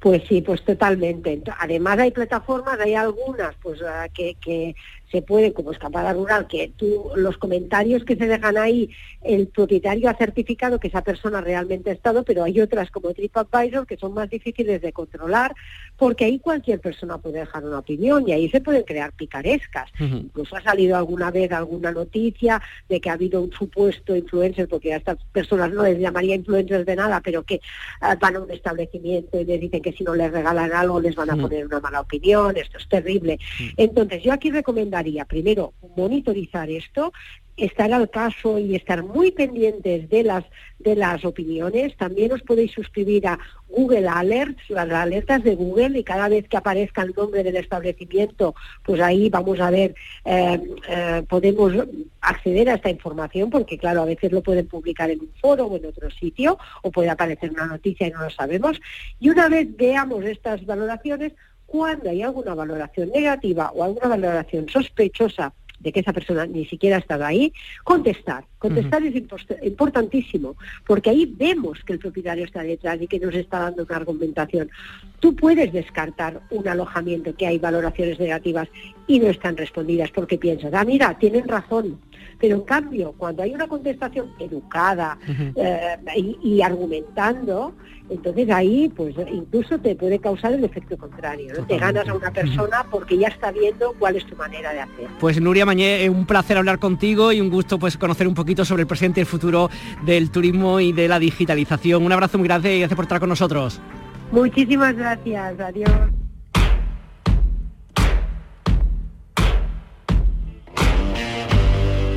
Pues 0.00 0.22
sí, 0.28 0.42
pues 0.42 0.62
totalmente. 0.64 1.42
Además 1.58 1.98
hay 1.98 2.10
plataformas, 2.10 2.78
hay 2.78 2.94
algunas 2.94 3.54
pues 3.62 3.80
ah, 3.82 4.08
que, 4.12 4.36
que 4.40 4.74
se 5.10 5.22
puede, 5.22 5.52
como 5.52 5.72
escapada 5.72 6.12
rural, 6.12 6.46
que 6.46 6.72
tú, 6.76 7.10
los 7.16 7.38
comentarios 7.38 8.04
que 8.04 8.16
se 8.16 8.26
dejan 8.26 8.56
ahí, 8.58 8.90
el 9.22 9.48
propietario 9.48 10.10
ha 10.10 10.14
certificado 10.14 10.80
que 10.80 10.88
esa 10.88 11.02
persona 11.02 11.40
realmente 11.40 11.90
ha 11.90 11.92
estado, 11.92 12.24
pero 12.24 12.44
hay 12.44 12.60
otras 12.60 12.90
como 12.90 13.14
TripAdvisor 13.14 13.86
que 13.86 13.96
son 13.96 14.14
más 14.14 14.28
difíciles 14.30 14.82
de 14.82 14.92
controlar, 14.92 15.54
porque 15.96 16.24
ahí 16.24 16.38
cualquier 16.38 16.80
persona 16.80 17.18
puede 17.18 17.40
dejar 17.40 17.64
una 17.64 17.78
opinión 17.78 18.28
y 18.28 18.32
ahí 18.32 18.48
se 18.48 18.60
pueden 18.60 18.82
crear 18.82 19.12
picarescas. 19.12 19.90
Incluso 20.00 20.56
ha 20.56 20.62
salido 20.62 20.96
alguna 20.96 21.30
vez 21.30 21.52
alguna 21.52 21.92
noticia 21.92 22.60
de 22.88 23.00
que 23.00 23.10
ha 23.10 23.14
habido 23.14 23.40
un 23.40 23.52
supuesto 23.52 24.14
influencer, 24.16 24.68
porque 24.68 24.92
a 24.92 24.96
estas 24.96 25.18
personas 25.32 25.72
no 25.72 25.82
les 25.84 25.98
llamaría 25.98 26.34
influencers 26.34 26.84
de 26.84 26.96
nada, 26.96 27.20
pero 27.20 27.44
que 27.44 27.60
ah, 28.00 28.16
van 28.20 28.36
a 28.36 28.40
un 28.40 28.50
establecimiento 28.50 29.40
y 29.40 29.44
les 29.44 29.60
dicen 29.60 29.82
que 29.82 29.92
si 29.92 30.04
no 30.04 30.14
les 30.14 30.32
regalan 30.32 30.72
algo 30.72 31.00
les 31.00 31.14
van 31.14 31.30
a 31.30 31.36
poner 31.36 31.66
una 31.66 31.80
mala 31.80 32.00
opinión, 32.00 32.56
esto 32.56 32.78
es 32.78 32.88
terrible. 32.88 33.38
Entonces 33.76 34.22
yo 34.22 34.32
aquí 34.32 34.50
recomiendo 34.50 34.95
primero 35.28 35.72
monitorizar 35.96 36.70
esto, 36.70 37.12
estar 37.56 37.92
al 37.92 38.10
caso 38.10 38.58
y 38.58 38.74
estar 38.74 39.02
muy 39.02 39.30
pendientes 39.30 40.08
de 40.10 40.22
las 40.22 40.44
de 40.78 40.94
las 40.94 41.24
opiniones. 41.24 41.96
También 41.96 42.32
os 42.32 42.42
podéis 42.42 42.72
suscribir 42.72 43.26
a 43.26 43.38
Google 43.68 44.06
Alerts, 44.08 44.68
las 44.68 44.88
alertas 44.90 45.42
de 45.42 45.54
Google, 45.54 45.98
y 45.98 46.04
cada 46.04 46.28
vez 46.28 46.46
que 46.48 46.56
aparezca 46.56 47.02
el 47.02 47.14
nombre 47.16 47.42
del 47.42 47.56
establecimiento, 47.56 48.54
pues 48.84 49.00
ahí 49.00 49.30
vamos 49.30 49.58
a 49.58 49.70
ver, 49.70 49.94
eh, 50.24 50.60
eh, 50.88 51.22
podemos 51.28 51.72
acceder 52.20 52.68
a 52.68 52.74
esta 52.74 52.90
información, 52.90 53.50
porque 53.50 53.78
claro, 53.78 54.02
a 54.02 54.06
veces 54.06 54.32
lo 54.32 54.42
pueden 54.42 54.68
publicar 54.68 55.10
en 55.10 55.20
un 55.20 55.30
foro 55.40 55.66
o 55.66 55.76
en 55.76 55.86
otro 55.86 56.10
sitio, 56.10 56.58
o 56.82 56.90
puede 56.90 57.08
aparecer 57.08 57.50
una 57.50 57.66
noticia 57.66 58.06
y 58.06 58.10
no 58.10 58.22
lo 58.22 58.30
sabemos. 58.30 58.80
Y 59.18 59.30
una 59.30 59.48
vez 59.48 59.74
veamos 59.76 60.24
estas 60.24 60.64
valoraciones, 60.66 61.32
cuando 61.66 62.10
hay 62.10 62.22
alguna 62.22 62.54
valoración 62.54 63.10
negativa 63.10 63.70
o 63.74 63.84
alguna 63.84 64.08
valoración 64.08 64.68
sospechosa 64.68 65.52
de 65.80 65.92
que 65.92 66.00
esa 66.00 66.12
persona 66.12 66.46
ni 66.46 66.64
siquiera 66.66 66.96
ha 66.96 67.00
estado 67.00 67.24
ahí, 67.24 67.52
contestar. 67.84 68.44
Contestar 68.58 69.04
es 69.04 69.14
importantísimo, 69.62 70.56
porque 70.86 71.10
ahí 71.10 71.26
vemos 71.36 71.82
que 71.84 71.92
el 71.92 71.98
propietario 71.98 72.44
está 72.44 72.62
detrás 72.62 73.00
y 73.00 73.06
que 73.06 73.20
nos 73.20 73.34
está 73.34 73.60
dando 73.60 73.84
una 73.84 73.96
argumentación. 73.96 74.70
Tú 75.20 75.36
puedes 75.36 75.72
descartar 75.72 76.40
un 76.50 76.66
alojamiento 76.66 77.34
que 77.36 77.46
hay 77.46 77.58
valoraciones 77.58 78.18
negativas 78.18 78.68
y 79.06 79.20
no 79.20 79.28
están 79.28 79.56
respondidas 79.56 80.10
porque 80.10 80.38
piensas, 80.38 80.72
ah, 80.74 80.84
mira, 80.84 81.18
tienen 81.18 81.46
razón. 81.46 82.00
Pero 82.38 82.56
en 82.56 82.62
cambio, 82.62 83.14
cuando 83.16 83.42
hay 83.42 83.54
una 83.54 83.66
contestación 83.66 84.32
educada 84.38 85.18
eh, 85.54 85.96
y 86.42 86.60
argumentando, 86.60 87.74
entonces 88.08 88.48
ahí 88.50 88.92
pues 88.94 89.14
incluso 89.32 89.78
te 89.78 89.96
puede 89.96 90.18
causar 90.18 90.52
el 90.52 90.64
efecto 90.64 90.96
contrario, 90.96 91.52
¿no? 91.56 91.66
te 91.66 91.76
ganas 91.78 92.08
a 92.08 92.14
una 92.14 92.30
persona 92.30 92.86
porque 92.90 93.18
ya 93.18 93.28
está 93.28 93.50
viendo 93.50 93.94
cuál 93.98 94.16
es 94.16 94.26
tu 94.26 94.36
manera 94.36 94.72
de 94.72 94.80
hacer. 94.80 95.08
Pues 95.18 95.40
Nuria 95.40 95.66
Mañé, 95.66 96.04
es 96.04 96.10
un 96.10 96.26
placer 96.26 96.56
hablar 96.56 96.78
contigo 96.78 97.32
y 97.32 97.40
un 97.40 97.50
gusto 97.50 97.78
pues 97.78 97.96
conocer 97.96 98.28
un 98.28 98.34
poquito 98.34 98.64
sobre 98.64 98.82
el 98.82 98.86
presente 98.86 99.20
y 99.20 99.22
el 99.22 99.26
futuro 99.26 99.70
del 100.04 100.30
turismo 100.30 100.78
y 100.80 100.92
de 100.92 101.08
la 101.08 101.18
digitalización. 101.18 102.04
Un 102.04 102.12
abrazo 102.12 102.38
muy 102.38 102.46
grande 102.46 102.76
y 102.76 102.80
gracias 102.80 102.96
por 102.96 103.04
estar 103.04 103.20
con 103.20 103.28
nosotros. 103.28 103.80
Muchísimas 104.30 104.94
gracias, 104.96 105.58
adiós. 105.60 106.25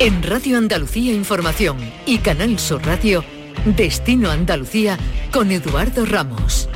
En 0.00 0.22
Radio 0.22 0.56
Andalucía 0.56 1.12
Información 1.12 1.76
y 2.06 2.16
Canal 2.20 2.58
Sur 2.58 2.82
Radio 2.86 3.22
Destino 3.66 4.30
Andalucía 4.30 4.96
con 5.30 5.52
Eduardo 5.52 6.06
Ramos. 6.06 6.70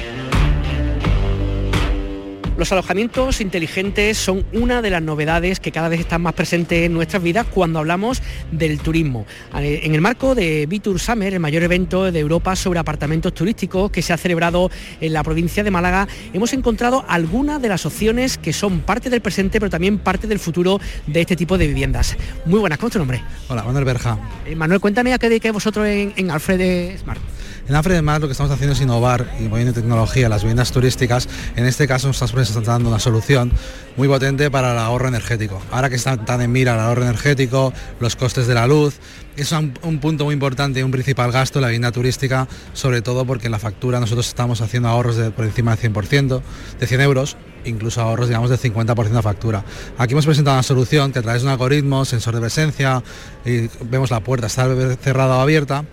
Los 2.57 2.71
alojamientos 2.71 3.41
inteligentes 3.41 4.17
son 4.17 4.47
una 4.53 4.81
de 4.81 4.89
las 4.91 5.03
novedades 5.03 5.59
que 5.59 5.73
cada 5.73 5.89
vez 5.89 5.99
están 5.99 6.23
más 6.23 6.35
presentes 6.35 6.87
en 6.87 6.93
nuestras 6.93 7.21
vidas 7.21 7.47
cuando 7.51 7.81
hablamos 7.81 8.23
del 8.53 8.79
turismo. 8.79 9.27
En 9.53 9.93
el 9.93 10.01
marco 10.01 10.37
de 10.37 10.67
Bitur 10.67 11.01
Summer, 11.01 11.35
el 11.35 11.41
mayor 11.41 11.65
evento 11.65 12.13
de 12.13 12.21
Europa 12.21 12.55
sobre 12.55 12.79
apartamentos 12.79 13.35
turísticos 13.35 13.91
que 13.91 14.03
se 14.03 14.13
ha 14.13 14.17
celebrado 14.17 14.71
en 15.01 15.13
la 15.13 15.25
provincia 15.25 15.65
de 15.65 15.73
Málaga, 15.73 16.07
hemos 16.33 16.53
encontrado 16.53 17.05
algunas 17.09 17.61
de 17.61 17.69
las 17.69 17.87
opciones 17.87 18.39
que 18.39 18.53
son 18.53 18.83
parte 18.83 19.11
del 19.11 19.21
presente 19.21 19.59
pero 19.59 19.71
también 19.71 19.99
parte 19.99 20.29
del 20.29 20.39
futuro 20.39 20.81
de 21.09 21.23
este 21.23 21.35
tipo 21.35 21.59
de 21.59 21.67
viviendas. 21.67 22.17
Muy 22.47 22.61
buenas, 22.61 22.79
¿cómo 22.79 22.87
es 22.87 22.93
tu 22.93 23.01
nombre? 23.01 23.21
Hola, 23.49 23.65
Manuel 23.65 23.85
Berja. 23.85 24.17
Eh, 24.47 24.55
Manuel, 24.55 24.79
cuéntame 24.79 25.13
a 25.13 25.19
qué 25.19 25.29
dedicáis 25.29 25.55
vosotros 25.55 25.89
en, 25.89 26.13
en 26.17 26.31
Alfred 26.31 26.99
Smart. 26.99 27.21
En 27.67 27.75
Alfred 27.75 27.99
Smart 27.99 28.21
lo 28.21 28.29
que 28.29 28.33
estamos 28.33 28.53
haciendo 28.53 28.75
es 28.75 28.81
innovar 28.83 29.27
y 29.41 29.45
moviendo 29.45 29.73
tecnología 29.73 30.29
las 30.29 30.43
viviendas 30.43 30.71
turísticas. 30.71 31.27
En 31.57 31.65
este 31.65 31.89
caso 31.89 32.09
nos 32.09 32.21
estamos 32.21 32.67
dando 32.67 32.91
una 32.91 32.99
solución 32.99 33.51
muy 33.97 34.07
potente 34.07 34.51
para 34.51 34.73
el 34.73 34.79
ahorro 34.79 35.09
energético. 35.09 35.63
Ahora 35.71 35.89
que 35.89 35.97
está 35.97 36.23
tan 36.23 36.43
en 36.43 36.53
mira 36.53 36.75
el 36.75 36.81
ahorro 36.81 37.05
energético, 37.05 37.73
los 38.01 38.17
costes 38.17 38.47
de 38.47 38.55
la 38.55 38.67
luz, 38.67 38.99
es 39.39 39.51
un, 39.53 39.73
punto 39.99 40.27
muy 40.27 40.35
importante 40.35 40.81
y 40.81 40.83
un 40.83 40.91
principal 40.91 41.33
gasto 41.33 41.59
la 41.59 41.69
vivienda 41.69 41.91
turística, 41.91 42.47
sobre 42.75 43.01
todo 43.01 43.25
porque 43.25 43.47
en 43.47 43.53
la 43.53 43.59
factura 43.59 43.99
nosotros 43.99 44.29
estamos 44.29 44.61
haciendo 44.61 44.91
ahorros 44.91 45.17
de, 45.17 45.31
por 45.31 45.47
encima 45.47 45.75
del 45.75 45.93
100%, 45.93 46.43
de 46.79 46.87
100 46.87 47.01
euros, 47.01 47.37
incluso 47.65 48.03
ahorros 48.03 48.29
digamos 48.29 48.51
del 48.51 48.61
50% 48.61 49.09
de 49.09 49.23
factura. 49.23 49.65
Aquí 49.97 50.13
hemos 50.13 50.27
presentado 50.27 50.57
una 50.57 50.63
solución 50.63 51.13
que 51.13 51.21
a 51.21 51.23
través 51.23 51.41
de 51.41 51.47
un 51.47 51.53
algoritmo, 51.53 52.05
sensor 52.05 52.35
de 52.35 52.43
presencia, 52.43 53.03
y 53.45 53.69
vemos 53.85 54.11
la 54.11 54.21
puerta 54.21 54.47
está 54.49 54.69
cerrada 54.97 55.39
o 55.39 55.41
abierta, 55.41 55.85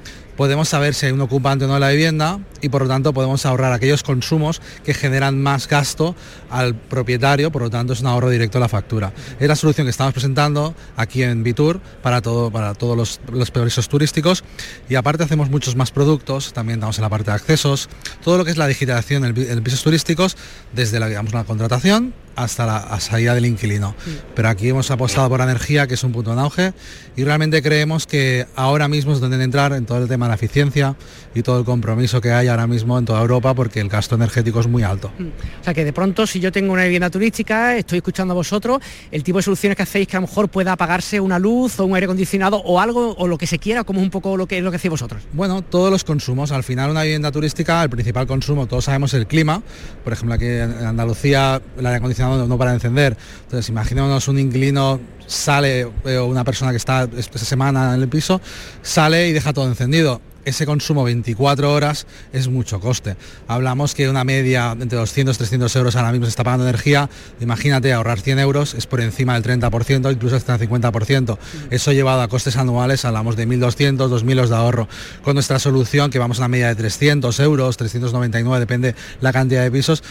podemos 0.42 0.70
saber 0.70 0.96
si 0.96 1.06
hay 1.06 1.12
un 1.12 1.22
ocupante 1.22 1.66
o 1.66 1.68
no 1.68 1.76
en 1.76 1.82
la 1.82 1.90
vivienda 1.90 2.40
y 2.64 2.70
por 2.70 2.82
lo 2.82 2.88
tanto 2.88 3.14
podemos 3.14 3.46
ahorrar 3.46 3.74
aquellos 3.74 4.02
consumos 4.02 4.60
que 4.84 4.96
generan 4.96 5.40
más 5.40 5.68
gasto 5.68 6.16
al 6.50 6.74
propietario, 6.74 7.52
por 7.52 7.62
lo 7.62 7.70
tanto 7.70 7.94
es 7.94 8.02
un 8.02 8.08
ahorro 8.08 8.28
directo 8.32 8.58
a 8.58 8.62
la 8.62 8.68
factura. 8.68 9.14
Es 9.40 9.48
la 9.48 9.56
solución 9.56 9.86
que 9.86 9.92
estamos 9.92 10.14
presentando 10.14 10.74
aquí 10.98 11.22
en 11.22 11.44
Bitur 11.44 11.80
para, 12.02 12.24
todo, 12.24 12.50
para 12.50 12.74
todos 12.74 12.98
los, 12.98 13.22
los 13.32 13.88
turísticos 13.88 14.44
y 14.90 14.96
aparte 14.96 15.24
hacemos 15.24 15.52
muchos 15.52 15.76
más 15.76 15.92
productos, 15.92 16.54
también 16.54 16.80
estamos 16.80 16.98
en 16.98 17.04
la 17.04 17.10
parte 17.10 17.30
de 17.30 17.36
accesos, 17.36 17.88
todo 18.24 18.40
lo 18.40 18.44
que 18.44 18.50
es 18.50 18.58
la 18.58 18.66
digitalización 18.66 19.24
en 19.26 19.64
pisos 19.64 19.84
turísticos, 19.84 20.38
desde 20.74 21.00
la, 21.00 21.08
digamos, 21.08 21.34
la 21.34 21.44
contratación 21.44 22.16
hasta 22.36 22.66
la 22.66 23.00
salida 23.00 23.36
del 23.36 23.46
inquilino. 23.46 23.96
Pero 24.36 24.50
aquí 24.50 24.70
hemos 24.70 24.92
apostado 24.92 25.30
por 25.30 25.40
la 25.40 25.46
energía, 25.46 25.88
que 25.88 25.96
es 25.96 26.04
un 26.04 26.12
punto 26.12 26.34
en 26.34 26.40
auge, 26.40 26.74
y 27.16 27.24
realmente 27.24 27.62
creemos 27.62 28.08
que 28.08 28.48
ahora 28.56 28.88
mismo 28.88 29.14
es 29.14 29.20
donde 29.20 29.42
entrar 29.44 29.74
en 29.74 29.86
todo 29.86 30.00
el 30.00 30.08
tema 30.08 30.26
de 30.26 30.30
la 30.30 30.36
eficiencia 30.36 30.96
y 31.34 31.42
todo 31.42 31.60
el 31.60 31.66
compromiso 31.66 32.22
que 32.22 32.32
hay 32.32 32.48
ahora 32.48 32.68
mismo 32.68 32.98
en 32.98 33.06
toda 33.06 33.22
Europa, 33.22 33.54
porque 33.54 33.80
el 33.80 33.90
gasto 33.90 34.16
energético 34.16 34.60
es 34.60 34.68
muy 34.68 34.84
alto. 34.84 35.12
Mm. 35.18 35.28
O 35.62 35.64
sea 35.64 35.74
que 35.74 35.86
de 35.86 35.94
pronto, 35.94 36.28
si 36.28 36.40
yo 36.40 36.52
tengo 36.52 36.74
una 36.74 36.84
vivienda 36.84 37.10
turística, 37.10 37.78
estoy 37.78 37.98
escuchando 37.98 38.34
a 38.34 38.36
vosotros, 38.36 38.82
el 39.12 39.24
tipo 39.24 39.40
de 39.40 39.44
soluciones 39.44 39.76
que 39.76 39.84
hacéis 39.84 40.08
que 40.08 40.18
a 40.18 40.20
lo 40.20 40.28
mejor 40.28 40.50
pueda 40.50 40.74
apagarse 40.74 41.20
una 41.20 41.40
luz 41.40 41.80
o 41.80 41.86
un 41.86 41.96
aire 41.96 42.06
acondicionado 42.06 42.58
o 42.58 42.80
algo, 42.80 43.16
o 43.18 43.28
lo 43.28 43.38
que 43.38 43.48
se 43.48 43.60
quiera, 43.60 43.84
como 43.84 44.02
un 44.02 44.10
poco 44.10 44.38
lo 44.38 44.48
que 44.48 44.58
es 44.58 44.64
lo 44.64 44.72
que 44.72 44.78
hacéis 44.78 44.92
vosotros. 44.92 45.24
Bueno, 45.34 45.62
todos 45.62 45.92
los 45.92 46.04
consumos. 46.04 46.52
Al 46.52 46.64
final 46.64 46.92
una 46.92 47.04
vivienda 47.04 47.32
turística, 47.32 47.84
el 47.84 47.90
principal 47.90 48.28
consumo, 48.28 48.68
todos 48.68 48.86
sabemos 48.86 49.14
el 49.14 49.28
clima. 49.28 49.62
Por 50.04 50.14
ejemplo, 50.14 50.36
aquí 50.36 50.46
en 50.46 50.86
Andalucía 50.86 51.62
el 51.78 51.86
aire 51.86 51.98
acondicionado 51.98 52.21
no 52.22 52.58
para 52.58 52.74
encender. 52.74 53.18
Entonces, 53.44 53.70
imaginémonos 53.70 54.28
un 54.28 54.40
inquilino 54.40 55.00
sale 55.28 55.86
o 55.86 56.26
una 56.26 56.44
persona 56.44 56.72
que 56.72 56.78
está 56.78 57.08
esta 57.18 57.40
semana 57.40 57.96
en 57.96 58.02
el 58.02 58.10
piso, 58.10 58.42
sale 58.82 59.30
y 59.30 59.34
deja 59.34 59.54
todo 59.54 59.68
encendido 59.68 60.22
ese 60.46 60.66
consumo 60.66 61.04
24 61.04 61.72
horas 61.72 62.08
es 62.34 62.48
mucho 62.48 62.80
coste. 62.80 63.16
Hablamos 63.48 63.94
que 63.94 64.10
una 64.10 64.24
media 64.24 64.72
entre 64.80 64.98
200 64.98 65.36
y 65.36 65.38
300 65.38 65.76
euros 65.76 65.96
ahora 65.96 66.12
mismo 66.12 66.26
se 66.26 66.32
está 66.32 66.44
pagando 66.44 66.66
energía. 66.66 67.10
Imagínate, 67.40 67.94
ahorrar 67.94 68.20
100 68.20 68.40
euros 68.40 68.74
es 68.74 68.88
por 68.88 69.02
encima 69.02 69.40
del 69.40 69.62
30%, 69.62 70.12
incluso 70.12 70.36
hasta 70.36 70.56
el 70.56 70.70
50%. 70.70 71.38
Eso 71.70 71.92
llevado 71.92 72.22
a 72.22 72.28
costes 72.28 72.58
anuales, 72.58 73.06
hablamos 73.06 73.36
de 73.36 73.48
1.200, 73.48 73.98
2.000 73.98 74.32
euros 74.32 74.50
de 74.50 74.56
ahorro. 74.56 74.88
Con 75.24 75.36
nuestra 75.36 75.60
solución, 75.60 76.10
que 76.10 76.20
vamos 76.20 76.40
a 76.40 76.42
una 76.42 76.48
media 76.48 76.68
de 76.68 76.76
300 76.76 77.40
euros, 77.40 77.78
399, 77.78 78.60
depende 78.60 78.96
la 79.22 79.32
cantidad 79.32 79.64
de 79.64 79.72
pisos, 79.72 80.04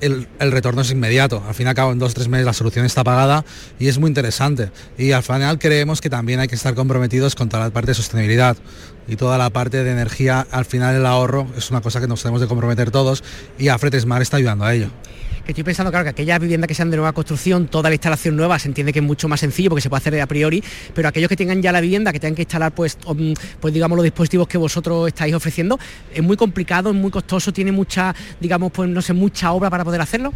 el, 0.00 0.26
retorno 0.38 0.82
es 0.82 0.90
inmediato. 0.90 1.42
Al 1.46 1.54
fin 1.54 1.66
y 1.66 1.68
al 1.68 1.74
cabo, 1.74 1.92
en 1.92 1.98
dos 1.98 2.12
o 2.12 2.14
tres 2.14 2.28
meses 2.28 2.46
la 2.46 2.52
solución 2.52 2.84
está 2.84 3.04
pagada 3.04 3.44
y 3.78 3.88
es 3.88 3.98
muy 3.98 4.08
interesante. 4.08 4.70
Y 4.98 5.12
al 5.12 5.22
final 5.22 5.58
creemos 5.58 6.00
que 6.00 6.10
también 6.10 6.40
hay 6.40 6.48
que 6.48 6.54
estar 6.54 6.74
comprometidos 6.74 7.34
con 7.34 7.48
toda 7.48 7.64
la 7.64 7.70
parte 7.70 7.92
de 7.92 7.94
sostenibilidad 7.94 8.56
y 9.06 9.16
toda 9.16 9.38
la 9.38 9.50
parte 9.50 9.82
de 9.84 9.90
energía. 9.90 10.46
Al 10.50 10.64
final 10.64 10.94
el 10.96 11.06
ahorro 11.06 11.46
es 11.56 11.70
una 11.70 11.80
cosa 11.80 12.00
que 12.00 12.06
nos 12.06 12.22
tenemos 12.22 12.40
de 12.40 12.46
comprometer 12.46 12.90
todos 12.90 13.24
y 13.58 13.68
Afretesmar 13.68 14.22
está 14.22 14.36
ayudando 14.36 14.64
a 14.64 14.74
ello 14.74 14.90
que 15.44 15.52
estoy 15.52 15.64
pensando, 15.64 15.90
claro, 15.90 16.04
que 16.04 16.10
aquellas 16.10 16.40
viviendas 16.40 16.68
que 16.68 16.74
sean 16.74 16.90
de 16.90 16.96
nueva 16.96 17.12
construcción, 17.12 17.68
toda 17.68 17.90
la 17.90 17.94
instalación 17.94 18.36
nueva 18.36 18.58
se 18.58 18.68
entiende 18.68 18.92
que 18.92 19.00
es 19.00 19.04
mucho 19.04 19.28
más 19.28 19.40
sencillo 19.40 19.70
porque 19.70 19.82
se 19.82 19.90
puede 19.90 19.98
hacer 19.98 20.20
a 20.20 20.26
priori, 20.26 20.62
pero 20.94 21.08
aquellos 21.08 21.28
que 21.28 21.36
tengan 21.36 21.60
ya 21.60 21.72
la 21.72 21.80
vivienda, 21.80 22.12
que 22.12 22.20
tengan 22.20 22.34
que 22.34 22.42
instalar 22.42 22.72
pues, 22.74 22.98
pues 23.60 23.74
digamos 23.74 23.96
los 23.96 24.04
dispositivos 24.04 24.48
que 24.48 24.58
vosotros 24.58 25.08
estáis 25.08 25.34
ofreciendo, 25.34 25.78
es 26.12 26.22
muy 26.22 26.36
complicado, 26.36 26.90
es 26.90 26.96
muy 26.96 27.10
costoso, 27.10 27.52
tiene 27.52 27.72
mucha, 27.72 28.14
digamos, 28.40 28.72
pues 28.72 28.88
no 28.88 29.02
sé, 29.02 29.12
mucha 29.12 29.52
obra 29.52 29.70
para 29.70 29.84
poder 29.84 30.00
hacerlo. 30.00 30.32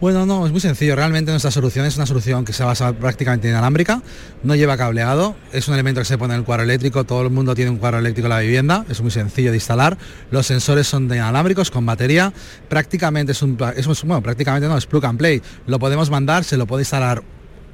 Bueno, 0.00 0.26
no, 0.26 0.46
es 0.46 0.52
muy 0.52 0.60
sencillo. 0.60 0.94
Realmente 0.94 1.32
nuestra 1.32 1.50
solución 1.50 1.84
es 1.84 1.96
una 1.96 2.06
solución 2.06 2.44
que 2.44 2.52
se 2.52 2.62
basa 2.62 2.92
prácticamente 2.92 3.48
en 3.48 3.54
inalámbrica, 3.54 4.00
no 4.44 4.54
lleva 4.54 4.76
cableado, 4.76 5.34
es 5.52 5.66
un 5.66 5.74
elemento 5.74 6.00
que 6.00 6.04
se 6.04 6.16
pone 6.16 6.34
en 6.34 6.40
el 6.40 6.46
cuadro 6.46 6.62
eléctrico, 6.62 7.02
todo 7.02 7.22
el 7.22 7.30
mundo 7.30 7.52
tiene 7.56 7.72
un 7.72 7.78
cuadro 7.78 7.98
eléctrico 7.98 8.26
en 8.26 8.30
la 8.30 8.38
vivienda, 8.38 8.84
es 8.88 9.00
muy 9.00 9.10
sencillo 9.10 9.50
de 9.50 9.56
instalar. 9.56 9.98
Los 10.30 10.46
sensores 10.46 10.86
son 10.86 11.08
de 11.08 11.16
inalámbricos 11.16 11.72
con 11.72 11.84
batería, 11.84 12.32
prácticamente 12.68 13.32
es 13.32 13.42
un, 13.42 13.56
bueno, 13.56 14.22
prácticamente 14.22 14.68
no, 14.68 14.78
es 14.78 14.86
plug 14.86 15.04
and 15.04 15.18
play. 15.18 15.42
Lo 15.66 15.80
podemos 15.80 16.10
mandar, 16.10 16.44
se 16.44 16.56
lo 16.56 16.68
puede 16.68 16.82
instalar 16.82 17.24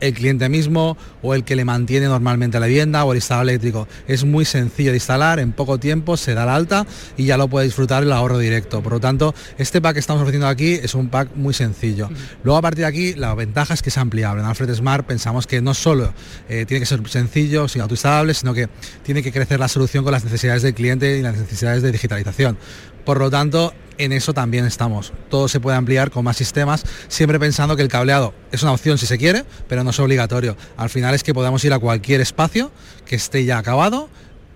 el 0.07 0.15
cliente 0.15 0.49
mismo 0.49 0.97
o 1.23 1.35
el 1.35 1.45
que 1.45 1.57
le 1.57 1.65
mantiene 1.65 2.07
normalmente 2.07 2.61
la 2.61 2.67
vivienda 2.67 3.05
o 3.05 3.13
el 3.13 3.17
instalador 3.17 3.49
eléctrico. 3.49 3.89
Es 4.07 4.25
muy 4.25 4.45
sencillo 4.45 4.91
de 4.91 4.99
instalar, 4.99 5.41
en 5.41 5.53
poco 5.53 5.79
tiempo 5.79 6.17
se 6.17 6.35
da 6.35 6.45
la 6.45 6.55
alta 6.55 6.87
y 7.17 7.25
ya 7.25 7.37
lo 7.37 7.49
puede 7.49 7.67
disfrutar 7.67 8.03
el 8.03 8.13
ahorro 8.13 8.39
directo. 8.39 8.83
Por 8.83 8.93
lo 8.93 9.01
tanto, 9.01 9.35
este 9.59 9.81
pack 9.81 9.95
que 9.95 10.01
estamos 10.01 10.21
ofreciendo 10.21 10.47
aquí 10.47 10.75
es 10.75 10.95
un 10.95 11.09
pack 11.09 11.31
muy 11.35 11.55
sencillo. 11.55 12.11
Luego 12.43 12.59
a 12.59 12.63
partir 12.63 12.83
de 12.83 12.87
aquí 12.87 13.15
la 13.15 13.35
ventaja 13.35 13.75
es 13.75 13.83
que 13.83 13.89
es 13.89 13.99
ampliable. 13.99 14.43
En 14.43 14.49
Alfred 14.49 14.75
Smart 14.75 15.07
pensamos 15.07 15.47
que 15.47 15.63
no 15.63 15.75
solo 15.75 16.13
eh, 16.49 16.67
tiene 16.67 16.81
que 16.81 16.87
ser 16.87 17.01
sencillo, 17.09 17.67
sin 17.69 17.83
autoinstalable, 17.83 18.35
sino 18.35 18.53
que 18.53 18.69
tiene 19.03 19.23
que 19.23 19.33
crecer 19.33 19.59
la 19.59 19.69
solución 19.69 20.05
con 20.05 20.13
las 20.13 20.25
necesidades 20.25 20.63
del 20.63 20.75
cliente 20.75 21.19
y 21.19 21.23
las 21.23 21.37
necesidades 21.37 21.83
de 21.83 21.93
digitalización. 21.93 22.59
Por 23.05 23.19
lo 23.19 23.31
tanto, 23.31 23.73
en 23.99 24.13
eso 24.13 24.33
también 24.35 24.65
estamos. 24.65 25.13
Todo 25.31 25.49
se 25.49 25.61
puede 25.61 25.77
ampliar 25.77 26.11
con 26.11 26.25
más 26.25 26.37
sistemas, 26.37 26.85
siempre 27.09 27.39
pensando 27.39 27.77
que 27.77 27.83
el 27.83 27.89
cableado 27.89 28.35
es 28.51 28.63
una 28.63 28.73
opción 28.73 28.99
si 28.99 29.07
se 29.07 29.19
quiere, 29.19 29.45
pero 29.69 29.85
no 29.85 29.91
es 29.91 30.01
obligatorio. 30.01 30.57
Al 30.77 30.91
final 30.91 31.15
es 31.15 31.23
que 31.23 31.35
podamos 31.35 31.65
ir 31.65 31.73
a 31.73 31.79
cualquier 31.79 32.21
espacio 32.21 32.71
que 33.07 33.17
esté 33.17 33.45
ya 33.45 33.59
acabado, 33.59 34.09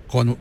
con, 0.08 0.38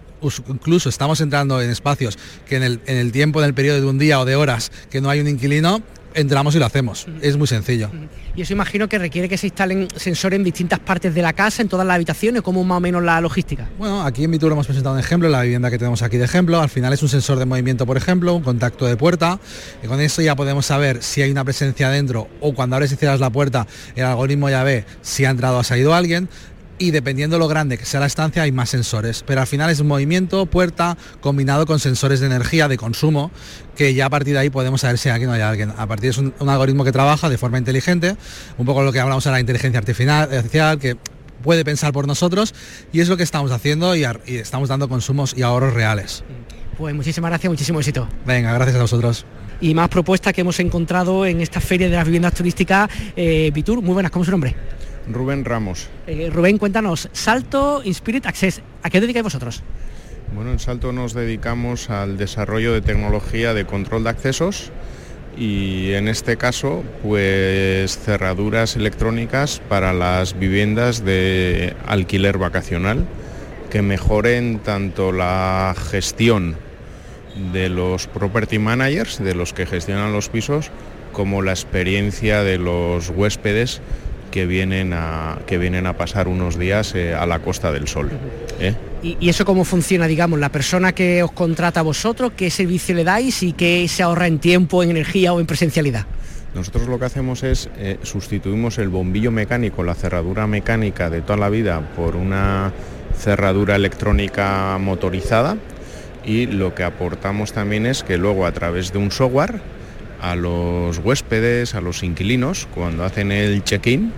incluso 0.48 0.90
estamos 0.90 1.22
entrando 1.22 1.62
en 1.62 1.70
espacios 1.70 2.18
que 2.48 2.56
en 2.56 2.64
el, 2.64 2.82
en 2.86 2.98
el 2.98 3.12
tiempo, 3.12 3.40
en 3.40 3.46
el 3.46 3.54
periodo 3.54 3.82
de 3.82 3.86
un 3.86 4.00
día 4.00 4.20
o 4.20 4.26
de 4.26 4.36
horas 4.36 4.72
que 4.90 5.02
no 5.02 5.10
hay 5.10 5.20
un 5.20 5.28
inquilino, 5.28 5.82
entramos 6.18 6.56
y 6.56 6.60
lo 6.60 6.66
hacemos. 6.66 7.08
Es 7.22 7.38
muy 7.38 7.48
sencillo. 7.48 7.90
Y 8.36 8.42
eso 8.42 8.54
imagino 8.54 8.90
que 8.90 8.98
requiere 8.98 9.30
que 9.30 9.38
se 9.38 9.48
instalen 9.48 9.88
sensores 9.96 10.38
en 10.38 10.44
distintas 10.44 10.80
partes 10.80 11.14
de 11.14 11.22
la 11.22 11.34
casa, 11.34 11.62
en 11.62 11.70
todas 11.70 11.86
las 11.86 11.96
habitaciones, 11.96 12.42
como 12.42 12.64
más 12.64 12.78
o 12.78 12.82
menos 12.82 13.04
la 13.04 13.22
logística. 13.22 13.70
Bueno, 13.78 14.04
aquí 14.04 14.24
en 14.24 14.32
Vitur 14.32 14.52
hemos 14.52 14.66
presentado 14.66 14.96
un 14.96 15.00
ejemplo, 15.00 15.30
la 15.30 15.44
vivienda 15.44 15.70
que 15.70 15.78
tenemos 15.78 16.02
aquí 16.02 16.18
de 16.18 16.26
ejemplo. 16.26 16.60
Al 16.60 16.70
final 16.70 16.92
es 16.94 17.02
un 17.04 17.10
sensor 17.10 17.40
de 17.40 17.46
movimiento, 17.46 17.86
por 17.86 17.98
ejemplo, 17.98 18.34
un 18.34 18.44
contacto 18.44 18.86
de 18.86 18.98
puerta. 18.98 19.40
Y 19.84 19.88
con 19.88 20.02
eso 20.02 20.22
ya 20.22 20.36
podemos 20.36 20.66
saber 20.66 21.04
si 21.04 21.22
hay 21.22 21.32
una 21.32 21.44
presencia 21.44 21.90
dentro 21.90 22.28
o 22.42 22.54
cuando 22.54 22.76
abres 22.76 22.92
y 22.92 22.96
cierras 22.96 23.20
la 23.20 23.30
puerta, 23.30 23.68
el 23.96 24.06
algoritmo 24.06 24.50
ya 24.50 24.64
ve 24.64 24.86
si 25.02 25.26
ha 25.26 25.30
entrado 25.30 25.58
o 25.58 25.60
ha 25.60 25.64
salido 25.64 25.94
alguien 25.94 26.30
y 26.80 26.92
dependiendo 26.92 27.40
lo 27.40 27.48
grande 27.48 27.78
que 27.78 27.86
sea 27.86 28.00
la 28.00 28.06
estancia 28.06 28.44
hay 28.44 28.52
más 28.52 28.70
sensores, 28.70 29.24
pero 29.26 29.42
al 29.42 29.48
final 29.48 29.70
es 29.70 29.80
un 29.80 29.88
movimiento, 29.88 30.46
puerta, 30.46 30.98
combinado 31.20 31.66
con 31.66 31.80
sensores 31.80 32.20
de 32.20 32.28
energía, 32.28 32.68
de 32.68 32.78
consumo, 32.78 33.32
que 33.76 33.94
ya 33.94 34.08
a 34.08 34.10
partir 34.10 34.34
de 34.34 34.40
ahí 34.40 34.50
podemos 34.50 34.82
saber 34.82 34.98
si 34.98 35.10
aquí 35.10 35.26
no 35.26 35.34
hay 35.34 35.42
alguien. 35.42 35.74
A 35.78 35.88
partir 35.88 36.14
de 36.14 36.22
un, 36.22 36.34
un 36.40 36.50
algoritmo 36.50 36.84
que 36.84 36.92
trabaja 36.92 37.30
de 37.30 37.38
forma 37.38 37.58
inteligente, 37.58 38.16
un 38.58 38.66
poco 38.66 38.84
lo 38.84 38.92
que 38.92 39.00
hablamos 39.00 39.24
de 39.24 39.32
la 39.32 39.40
inteligencia 39.40 39.80
artificial, 39.80 40.30
que 40.80 40.98
puede 41.44 41.64
pensar 41.64 41.94
por 41.94 42.08
nosotros 42.08 42.54
y 42.92 43.00
es 43.00 43.10
lo 43.10 43.18
que 43.18 43.24
estamos 43.24 43.52
haciendo 43.52 43.96
y, 43.96 44.06
estamos 44.28 44.70
dando 44.70 44.90
consumos 44.90 45.34
y 45.38 45.44
ahorros 45.44 45.74
reales. 45.74 46.24
Pues 46.78 46.94
muchísimas 46.94 47.32
gracias, 47.32 47.50
muchísimo 47.50 47.80
éxito. 47.80 48.08
Venga, 48.26 48.54
gracias 48.54 48.78
a 48.78 48.82
vosotros. 48.82 49.26
Y 49.60 49.74
más 49.74 49.90
propuestas 49.90 50.34
que 50.34 50.42
hemos 50.42 50.60
encontrado 50.60 51.26
en 51.26 51.42
esta 51.42 51.60
feria 51.60 51.90
de 51.90 51.96
las 51.96 52.06
viviendas 52.06 52.34
turísticas 52.34 52.90
eh. 53.16 53.52
Muy 53.66 53.94
buenas, 53.94 54.12
¿cómo 54.12 54.24
es 54.24 54.28
su 54.28 54.32
nombre? 54.32 54.56
Rubén 55.10 55.46
Ramos. 55.46 55.90
Eh, 56.08 56.30
Rubén, 56.32 56.58
cuéntanos, 56.58 57.10
Salto 57.14 57.82
Inspirit 57.84 58.26
Access, 58.26 58.62
¿a 58.84 58.90
qué 58.90 59.02
dedicáis 59.02 59.24
vosotros? 59.24 59.64
Bueno, 60.34 60.52
en 60.52 60.60
Salto 60.60 60.92
nos 60.92 61.14
dedicamos 61.14 61.90
al 61.90 62.18
desarrollo 62.18 62.74
de 62.74 62.82
tecnología 62.82 63.54
de 63.54 63.66
control 63.66 64.04
de 64.04 64.10
accesos 64.10 64.72
y 65.38 65.92
en 65.94 66.08
este 66.08 66.38
caso 66.38 66.84
pues 67.04 67.98
cerraduras 67.98 68.76
electrónicas 68.76 69.62
para 69.70 69.94
las 69.94 70.38
viviendas 70.38 71.06
de 71.06 71.76
alquiler 71.86 72.38
vacacional 72.38 73.06
que 73.70 73.82
mejoren 73.82 74.60
tanto 74.60 75.12
la 75.12 75.76
gestión 75.92 76.56
de 77.54 77.70
los 77.70 78.08
property 78.08 78.60
managers, 78.60 79.20
de 79.24 79.36
los 79.36 79.54
que 79.54 79.66
gestionan 79.66 80.12
los 80.12 80.30
pisos, 80.30 80.72
como 81.14 81.42
la 81.42 81.52
experiencia 81.52 82.44
de 82.44 82.58
los 82.58 83.10
huéspedes 83.10 83.82
que 84.32 84.46
vienen 84.46 84.94
a, 84.94 85.40
que 85.46 85.58
vienen 85.58 85.88
a 85.88 85.94
pasar 85.94 86.28
unos 86.28 86.58
días 86.58 86.94
eh, 86.96 87.14
a 87.14 87.26
la 87.26 87.40
Costa 87.40 87.72
del 87.72 87.88
Sol. 87.88 88.10
¿eh? 88.60 88.74
¿Y, 89.04 89.30
eso 89.30 89.46
cómo 89.46 89.64
funciona, 89.64 90.08
digamos, 90.08 90.40
la 90.40 90.50
persona 90.50 90.94
que 90.94 91.24
os 91.24 91.32
contrata 91.32 91.82
a 91.82 91.84
vosotros, 91.84 92.34
qué 92.36 92.50
servicio 92.50 92.96
le 92.96 93.04
dais 93.04 93.44
y 93.44 93.54
qué 93.54 93.88
se 93.88 94.04
ahorra 94.04 94.28
en 94.28 94.40
tiempo, 94.40 94.84
en 94.84 94.92
energía 94.92 95.34
o 95.34 95.40
en 95.40 95.46
presencialidad? 95.46 96.06
Nosotros 96.54 96.88
lo 96.88 96.98
que 96.98 97.06
hacemos 97.06 97.44
es 97.44 97.70
eh, 97.78 98.00
sustituimos 98.02 98.78
el 98.80 98.90
bombillo 98.90 99.32
mecánico, 99.32 99.84
la 99.84 99.94
cerradura 99.94 100.48
mecánica 100.48 101.10
de 101.10 101.22
toda 101.22 101.38
la 101.38 101.50
vida 101.50 101.82
por 101.96 102.16
una 102.16 102.72
cerradura 103.16 103.76
electrónica 103.76 104.78
motorizada 104.80 105.58
y 106.26 106.46
lo 106.46 106.74
que 106.74 106.84
aportamos 106.84 107.54
también 107.54 107.86
es 107.86 108.04
que 108.04 108.18
luego 108.18 108.46
a 108.46 108.52
través 108.52 108.92
de 108.92 109.00
un 109.00 109.12
software 109.12 109.62
a 110.22 110.36
los 110.36 111.00
huéspedes, 111.00 111.76
a 111.76 111.82
los 111.82 112.04
inquilinos, 112.04 112.68
cuando 112.74 113.04
hacen 113.04 113.32
el 113.32 113.64
check-in, 113.64 114.12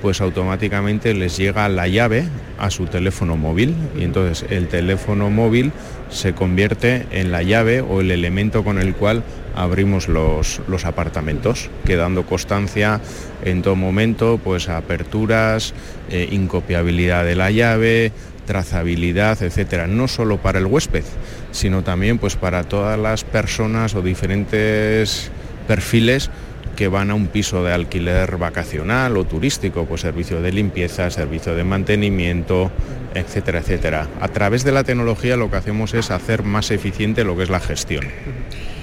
pues 0.00 0.20
automáticamente 0.20 1.14
les 1.14 1.36
llega 1.36 1.68
la 1.68 1.86
llave 1.86 2.24
a 2.58 2.70
su 2.70 2.86
teléfono 2.86 3.36
móvil. 3.36 3.74
Y 3.98 4.04
entonces 4.04 4.48
el 4.50 4.68
teléfono 4.68 5.30
móvil 5.30 5.72
se 6.10 6.32
convierte 6.32 7.06
en 7.10 7.30
la 7.30 7.42
llave 7.42 7.80
o 7.80 8.00
el 8.00 8.10
elemento 8.10 8.64
con 8.64 8.78
el 8.78 8.94
cual 8.94 9.22
abrimos 9.54 10.08
los, 10.08 10.60
los 10.68 10.84
apartamentos, 10.84 11.70
quedando 11.84 12.24
constancia 12.24 13.00
en 13.44 13.62
todo 13.62 13.76
momento, 13.76 14.40
pues 14.42 14.68
aperturas, 14.68 15.74
eh, 16.10 16.28
incopiabilidad 16.30 17.24
de 17.24 17.36
la 17.36 17.50
llave, 17.50 18.12
trazabilidad, 18.50 19.40
etcétera, 19.44 19.86
no 19.86 20.08
solo 20.08 20.38
para 20.38 20.58
el 20.58 20.66
huésped, 20.66 21.04
sino 21.52 21.84
también 21.84 22.18
pues 22.18 22.34
para 22.34 22.64
todas 22.64 22.98
las 22.98 23.22
personas 23.22 23.94
o 23.94 24.02
diferentes 24.02 25.30
perfiles 25.68 26.30
que 26.74 26.88
van 26.88 27.12
a 27.12 27.14
un 27.14 27.28
piso 27.28 27.62
de 27.62 27.72
alquiler 27.72 28.38
vacacional 28.38 29.16
o 29.16 29.24
turístico, 29.24 29.84
pues 29.84 30.00
servicio 30.00 30.42
de 30.42 30.50
limpieza, 30.50 31.08
servicio 31.12 31.54
de 31.54 31.62
mantenimiento, 31.62 32.72
etcétera, 33.14 33.60
etcétera. 33.60 34.08
A 34.20 34.26
través 34.26 34.64
de 34.64 34.72
la 34.72 34.82
tecnología 34.82 35.36
lo 35.36 35.48
que 35.48 35.56
hacemos 35.56 35.94
es 35.94 36.10
hacer 36.10 36.42
más 36.42 36.72
eficiente 36.72 37.22
lo 37.22 37.36
que 37.36 37.44
es 37.44 37.50
la 37.50 37.60
gestión. 37.60 38.06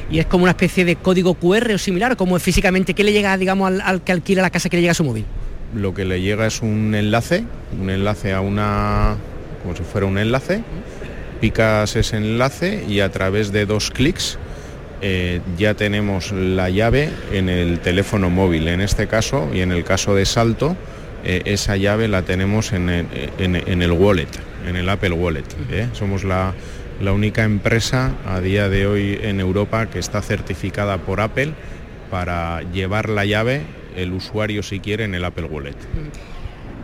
Y 0.09 0.19
es 0.19 0.27
como 0.27 0.43
una 0.43 0.51
especie 0.51 0.85
de 0.85 0.95
código 0.95 1.33
QR 1.33 1.73
o 1.73 1.77
similar, 1.77 2.15
como 2.15 2.39
físicamente, 2.39 2.93
¿qué 2.93 3.03
le 3.03 3.11
llega, 3.11 3.35
digamos, 3.37 3.81
al, 3.83 4.01
que 4.01 4.13
alquila 4.13 4.43
la 4.43 4.49
casa, 4.49 4.69
que 4.69 4.77
le 4.77 4.81
llega 4.83 4.91
a 4.91 4.95
su 4.95 5.03
móvil? 5.03 5.25
Lo 5.75 5.93
que 5.93 6.05
le 6.05 6.21
llega 6.21 6.47
es 6.47 6.61
un 6.61 6.95
enlace, 6.95 7.43
un 7.77 7.89
enlace 7.89 8.31
a 8.31 8.39
una, 8.39 9.17
como 9.67 9.75
si 9.75 9.83
fuera 9.83 10.07
un 10.07 10.17
enlace, 10.17 10.63
picas 11.41 11.97
ese 11.97 12.15
enlace 12.15 12.85
y 12.87 13.01
a 13.01 13.11
través 13.11 13.51
de 13.51 13.65
dos 13.65 13.91
clics 13.91 14.39
eh, 15.01 15.41
ya 15.57 15.73
tenemos 15.73 16.31
la 16.31 16.69
llave 16.69 17.09
en 17.33 17.49
el 17.49 17.79
teléfono 17.79 18.29
móvil. 18.29 18.69
En 18.69 18.79
este 18.79 19.07
caso 19.07 19.49
y 19.53 19.59
en 19.59 19.73
el 19.73 19.83
caso 19.83 20.15
de 20.15 20.25
Salto, 20.25 20.77
eh, 21.25 21.41
esa 21.43 21.75
llave 21.75 22.07
la 22.07 22.21
tenemos 22.21 22.71
en 22.71 22.87
el, 22.87 23.91
wallet, 23.91 24.29
en 24.65 24.77
el 24.77 24.87
Apple 24.87 25.11
Wallet. 25.11 25.43
¿eh? 25.69 25.89
Somos 25.91 26.23
la, 26.23 26.53
única 27.01 27.43
empresa 27.43 28.13
a 28.25 28.39
día 28.39 28.69
de 28.69 28.87
hoy 28.87 29.19
en 29.21 29.41
Europa 29.41 29.87
que 29.87 29.99
está 29.99 30.21
certificada 30.21 30.97
por 30.99 31.19
Apple 31.19 31.51
para 32.09 32.61
llevar 32.71 33.09
la 33.09 33.25
llave 33.25 33.63
el 33.97 34.13
usuario 34.13 34.63
si 34.63 34.79
quiere 34.79 35.03
en 35.03 35.13
el 35.13 35.25
Apple 35.25 35.43
Wallet 35.43 35.75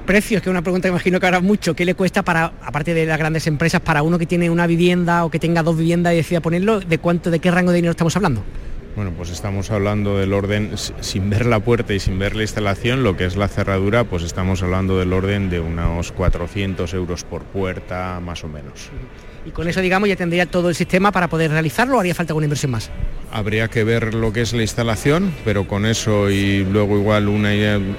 precios, 0.04 0.42
que 0.42 0.50
es 0.50 0.52
una 0.52 0.62
pregunta 0.62 0.88
que 0.88 0.92
imagino 0.92 1.20
que 1.20 1.26
ahora 1.26 1.40
mucho, 1.40 1.76
¿qué 1.76 1.86
le 1.86 1.96
cuesta 1.96 2.22
para, 2.24 2.54
aparte 2.62 2.94
de 2.94 3.06
las 3.06 3.18
grandes 3.18 3.48
empresas, 3.48 3.82
para 3.82 4.04
uno 4.04 4.20
que 4.20 4.26
tiene 4.26 4.50
una 4.50 4.68
vivienda 4.68 5.26
o 5.26 5.32
que 5.32 5.40
tenga 5.40 5.64
dos 5.64 5.78
viviendas 5.78 6.14
y 6.14 6.18
decida 6.18 6.42
ponerlo, 6.42 6.80
de 6.80 6.98
cuánto, 6.98 7.32
de 7.32 7.40
qué 7.40 7.52
rango 7.52 7.72
de 7.72 7.78
dinero 7.78 7.92
estamos 7.92 8.16
hablando? 8.16 8.44
Bueno, 8.96 9.12
pues 9.18 9.32
estamos 9.32 9.72
hablando 9.72 10.20
del 10.20 10.34
orden, 10.34 10.72
sin 10.78 11.30
ver 11.32 11.48
la 11.48 11.60
puerta 11.60 11.96
y 11.96 12.00
sin 12.00 12.20
ver 12.20 12.36
la 12.36 12.44
instalación, 12.44 13.02
lo 13.02 13.18
que 13.18 13.26
es 13.26 13.36
la 13.36 13.48
cerradura, 13.48 14.04
pues 14.04 14.22
estamos 14.22 14.62
hablando 14.62 15.00
del 15.00 15.14
orden 15.14 15.50
de 15.50 15.60
unos 15.60 16.12
400 16.12 16.94
euros 16.94 17.24
por 17.24 17.42
puerta, 17.44 18.20
más 18.20 18.44
o 18.44 18.48
menos. 18.48 18.92
Y 19.46 19.52
con 19.52 19.68
eso, 19.68 19.82
digamos, 19.82 20.08
ya 20.08 20.16
tendría 20.16 20.46
todo 20.46 20.70
el 20.70 20.76
sistema 20.76 21.12
para 21.12 21.28
poder 21.28 21.52
realizarlo 21.52 21.98
o 21.98 22.00
haría 22.00 22.16
falta 22.16 22.32
alguna 22.32 22.46
inversión 22.46 22.72
más. 22.72 22.90
Habría 23.32 23.68
que 23.68 23.84
ver 23.84 24.14
lo 24.14 24.32
que 24.32 24.42
es 24.42 24.54
la 24.54 24.62
instalación, 24.62 25.34
pero 25.44 25.68
con 25.68 25.86
eso 25.86 26.30
y 26.30 26.64
luego 26.64 26.98
igual 26.98 27.28
una 27.28 27.54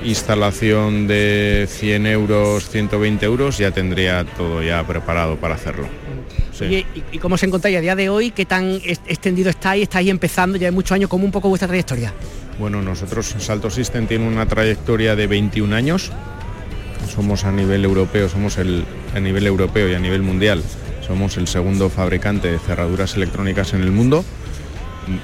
instalación 0.05 1.07
de 1.07 1.67
100 1.69 2.07
euros, 2.07 2.69
120 2.71 3.27
euros, 3.27 3.59
ya 3.59 3.73
tendría 3.73 4.25
todo 4.25 4.63
ya 4.63 4.87
preparado 4.87 5.37
para 5.37 5.57
hacerlo. 5.57 5.89
¿Y, 6.61 7.19
cómo 7.19 7.37
se 7.37 7.47
encontráis 7.47 7.77
a 7.77 7.81
día 7.81 7.97
de 7.97 8.09
hoy? 8.09 8.31
¿Qué 8.31 8.47
tan 8.47 8.81
extendido 8.85 9.51
estáis? 9.51 9.83
¿Estáis 9.83 10.09
empezando 10.09 10.57
ya 10.57 10.69
hay 10.69 10.75
muchos 10.75 10.93
años? 10.93 11.11
¿Cómo 11.11 11.25
un 11.25 11.33
poco 11.33 11.49
vuestra 11.49 11.67
trayectoria? 11.67 12.15
Bueno, 12.59 12.81
nosotros, 12.81 13.35
Salto 13.39 13.71
System 13.71 14.07
tiene 14.07 14.29
una 14.29 14.47
trayectoria 14.47 15.17
de 15.17 15.27
21 15.27 15.75
años. 15.75 16.13
Somos 17.13 17.45
a 17.45 17.51
nivel 17.51 17.85
europeo, 17.85 18.29
somos 18.29 18.57
el, 18.57 18.85
a 19.15 19.21
nivel 19.21 19.49
europeo 19.49 19.89
y 19.91 19.95
a 19.95 19.99
nivel 19.99 20.23
mundial 20.23 20.63
somos 21.07 21.37
el 21.37 21.47
segundo 21.47 21.91
fabricante 21.91 22.51
de 22.51 22.59
cerraduras 22.59 23.17
electrónicas 23.17 23.75
en 23.75 23.83
el 23.83 23.91
mundo. 23.91 24.25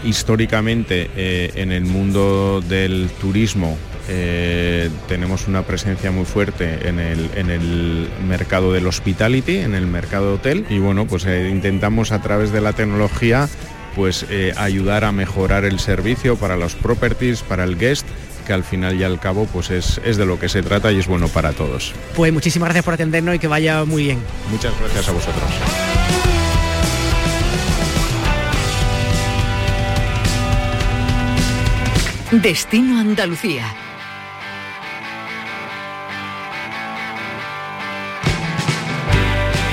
Históricamente 0.04 1.10
eh, 1.16 1.52
en 1.54 1.72
el 1.72 1.86
mundo 1.86 2.62
del 2.68 3.08
turismo 3.20 3.78
eh, 4.08 4.90
tenemos 5.08 5.48
una 5.48 5.62
presencia 5.62 6.10
muy 6.10 6.26
fuerte 6.26 6.86
en 6.86 6.98
el, 6.98 8.08
mercado 8.28 8.72
del 8.74 8.86
hospitality, 8.86 9.58
en 9.58 9.74
el 9.74 9.86
mercado 9.86 10.34
hotel 10.34 10.66
y 10.68 10.78
bueno, 10.78 11.06
pues 11.06 11.24
eh, 11.24 11.48
intentamos 11.50 12.12
a 12.12 12.20
través 12.20 12.52
de 12.52 12.60
la 12.60 12.74
tecnología 12.74 13.48
pues 13.96 14.24
ayudar 14.56 15.04
a 15.04 15.10
mejorar 15.10 15.64
el 15.64 15.80
servicio 15.80 16.36
para 16.36 16.56
los 16.56 16.76
properties, 16.76 17.42
para 17.42 17.64
el 17.64 17.76
guest 17.76 18.06
que 18.50 18.54
al 18.54 18.64
final 18.64 18.98
y 18.98 19.04
al 19.04 19.20
cabo 19.20 19.46
pues 19.46 19.70
es, 19.70 20.00
es 20.04 20.16
de 20.16 20.26
lo 20.26 20.40
que 20.40 20.48
se 20.48 20.60
trata 20.60 20.90
y 20.90 20.98
es 20.98 21.06
bueno 21.06 21.28
para 21.28 21.52
todos. 21.52 21.94
Pues 22.16 22.32
muchísimas 22.32 22.66
gracias 22.66 22.84
por 22.84 22.94
atendernos 22.94 23.36
y 23.36 23.38
que 23.38 23.46
vaya 23.46 23.84
muy 23.84 24.02
bien. 24.02 24.18
Muchas 24.50 24.72
gracias 24.80 25.08
a 25.08 25.12
vosotros. 25.12 25.44
Destino 32.32 32.98
Andalucía. 32.98 33.72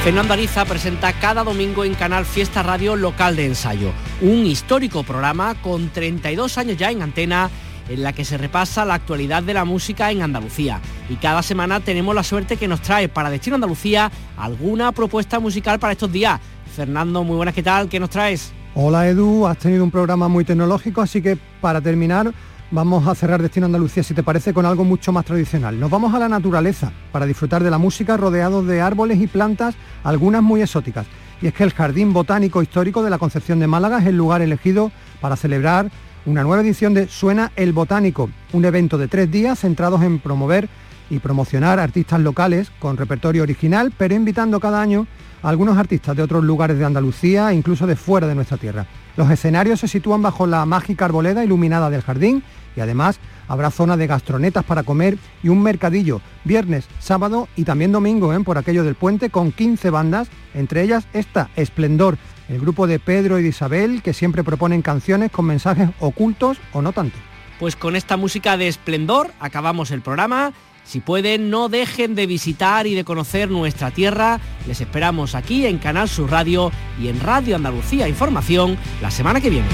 Fernando 0.03 0.33
Ariza 0.33 0.65
presenta 0.65 1.13
cada 1.13 1.43
domingo 1.43 1.83
en 1.83 1.95
Canal 1.95 2.27
Fiesta 2.27 2.61
Radio 2.61 2.95
Local 2.95 3.35
de 3.35 3.47
Ensayo, 3.47 3.91
un 4.21 4.45
histórico 4.45 5.01
programa 5.01 5.55
con 5.55 5.89
32 5.89 6.59
años 6.59 6.77
ya 6.77 6.91
en 6.91 7.01
antena 7.01 7.49
en 7.89 8.03
la 8.03 8.13
que 8.13 8.25
se 8.25 8.37
repasa 8.37 8.85
la 8.85 8.95
actualidad 8.95 9.43
de 9.43 9.53
la 9.53 9.65
música 9.65 10.11
en 10.11 10.21
Andalucía. 10.21 10.81
Y 11.09 11.15
cada 11.15 11.43
semana 11.43 11.79
tenemos 11.79 12.13
la 12.13 12.23
suerte 12.23 12.57
que 12.57 12.67
nos 12.67 12.81
trae 12.81 13.09
para 13.09 13.29
Destino 13.29 13.55
Andalucía 13.55 14.11
alguna 14.37 14.91
propuesta 14.91 15.39
musical 15.39 15.79
para 15.79 15.93
estos 15.93 16.11
días. 16.11 16.39
Fernando, 16.75 17.23
muy 17.23 17.35
buenas, 17.35 17.55
¿qué 17.55 17.63
tal? 17.63 17.89
¿Qué 17.89 17.99
nos 17.99 18.09
traes? 18.09 18.53
Hola 18.75 19.07
Edu, 19.07 19.47
has 19.47 19.57
tenido 19.57 19.83
un 19.83 19.89
programa 19.89 20.27
muy 20.27 20.45
tecnológico, 20.45 21.01
así 21.01 21.21
que 21.21 21.37
para 21.61 21.81
terminar 21.81 22.31
vamos 22.69 23.07
a 23.07 23.15
cerrar 23.15 23.41
Destino 23.41 23.65
Andalucía, 23.65 24.03
si 24.03 24.13
te 24.13 24.23
parece, 24.23 24.53
con 24.53 24.65
algo 24.65 24.83
mucho 24.83 25.11
más 25.11 25.25
tradicional. 25.25 25.79
Nos 25.79 25.89
vamos 25.89 26.13
a 26.13 26.19
la 26.19 26.29
naturaleza 26.29 26.91
para 27.11 27.25
disfrutar 27.25 27.63
de 27.63 27.71
la 27.71 27.77
música 27.77 28.17
rodeados 28.17 28.67
de 28.67 28.81
árboles 28.81 29.19
y 29.19 29.27
plantas, 29.27 29.75
algunas 30.03 30.43
muy 30.43 30.61
exóticas. 30.61 31.07
Y 31.41 31.47
es 31.47 31.53
que 31.53 31.63
el 31.63 31.73
Jardín 31.73 32.13
Botánico 32.13 32.61
Histórico 32.61 33.03
de 33.03 33.09
la 33.09 33.19
Concepción 33.19 33.59
de 33.59 33.67
Málaga 33.67 33.99
es 33.99 34.07
el 34.07 34.17
lugar 34.17 34.41
elegido 34.41 34.91
para 35.21 35.35
celebrar 35.35 35.89
una 36.27 36.43
nueva 36.43 36.61
edición 36.61 36.93
de 36.93 37.07
Suena 37.07 37.53
el 37.55 37.71
Botánico, 37.71 38.29
un 38.51 38.65
evento 38.65 38.97
de 38.97 39.07
tres 39.07 39.31
días 39.31 39.59
centrados 39.59 40.03
en 40.03 40.19
promover 40.19 40.67
y 41.09 41.19
promocionar 41.19 41.79
artistas 41.79 42.19
locales 42.19 42.69
con 42.79 42.97
repertorio 42.97 43.43
original, 43.43 43.93
pero 43.97 44.13
invitando 44.13 44.59
cada 44.59 44.81
año 44.81 45.07
a 45.41 45.47
algunos 45.47 45.77
artistas 45.77 46.17
de 46.17 46.23
otros 46.23 46.43
lugares 46.43 46.77
de 46.77 46.83
Andalucía 46.83 47.49
e 47.49 47.55
incluso 47.55 47.87
de 47.87 47.95
fuera 47.95 48.27
de 48.27 48.35
nuestra 48.35 48.57
tierra. 48.57 48.85
Los 49.15 49.31
escenarios 49.31 49.79
se 49.79 49.87
sitúan 49.87 50.21
bajo 50.21 50.45
la 50.45 50.65
mágica 50.65 51.05
arboleda 51.05 51.45
iluminada 51.45 51.89
del 51.89 52.01
jardín 52.01 52.43
y 52.75 52.81
además 52.81 53.21
habrá 53.47 53.71
zona 53.71 53.95
de 53.95 54.07
gastronetas 54.07 54.65
para 54.65 54.83
comer 54.83 55.17
y 55.43 55.47
un 55.47 55.63
mercadillo 55.63 56.19
viernes, 56.43 56.89
sábado 56.99 57.47
y 57.55 57.63
también 57.63 57.93
domingo 57.93 58.33
¿eh? 58.33 58.39
por 58.41 58.57
aquello 58.57 58.83
del 58.83 58.95
puente 58.95 59.29
con 59.29 59.53
15 59.53 59.89
bandas, 59.91 60.27
entre 60.53 60.83
ellas 60.83 61.07
esta 61.13 61.49
Esplendor 61.55 62.17
el 62.49 62.59
grupo 62.59 62.87
de 62.87 62.99
Pedro 62.99 63.39
y 63.39 63.43
de 63.43 63.49
Isabel, 63.49 64.01
que 64.01 64.13
siempre 64.13 64.43
proponen 64.43 64.81
canciones 64.81 65.31
con 65.31 65.45
mensajes 65.45 65.89
ocultos 65.99 66.57
o 66.73 66.81
no 66.81 66.91
tanto. 66.91 67.17
Pues 67.59 67.75
con 67.75 67.95
esta 67.95 68.17
música 68.17 68.57
de 68.57 68.67
esplendor 68.67 69.31
acabamos 69.39 69.91
el 69.91 70.01
programa. 70.01 70.53
Si 70.83 71.01
pueden, 71.01 71.49
no 71.49 71.67
dejen 71.67 72.15
de 72.15 72.27
visitar 72.27 72.87
y 72.87 72.95
de 72.95 73.03
conocer 73.03 73.49
nuestra 73.51 73.91
tierra. 73.91 74.39
Les 74.67 74.79
esperamos 74.79 75.35
aquí 75.35 75.65
en 75.65 75.79
Canal 75.79 76.07
Sur 76.07 76.31
Radio 76.31 76.71
y 77.01 77.09
en 77.09 77.19
Radio 77.19 77.57
Andalucía 77.57 78.07
Información 78.07 78.77
la 79.01 79.11
semana 79.11 79.41
que 79.41 79.49
viene. 79.49 79.67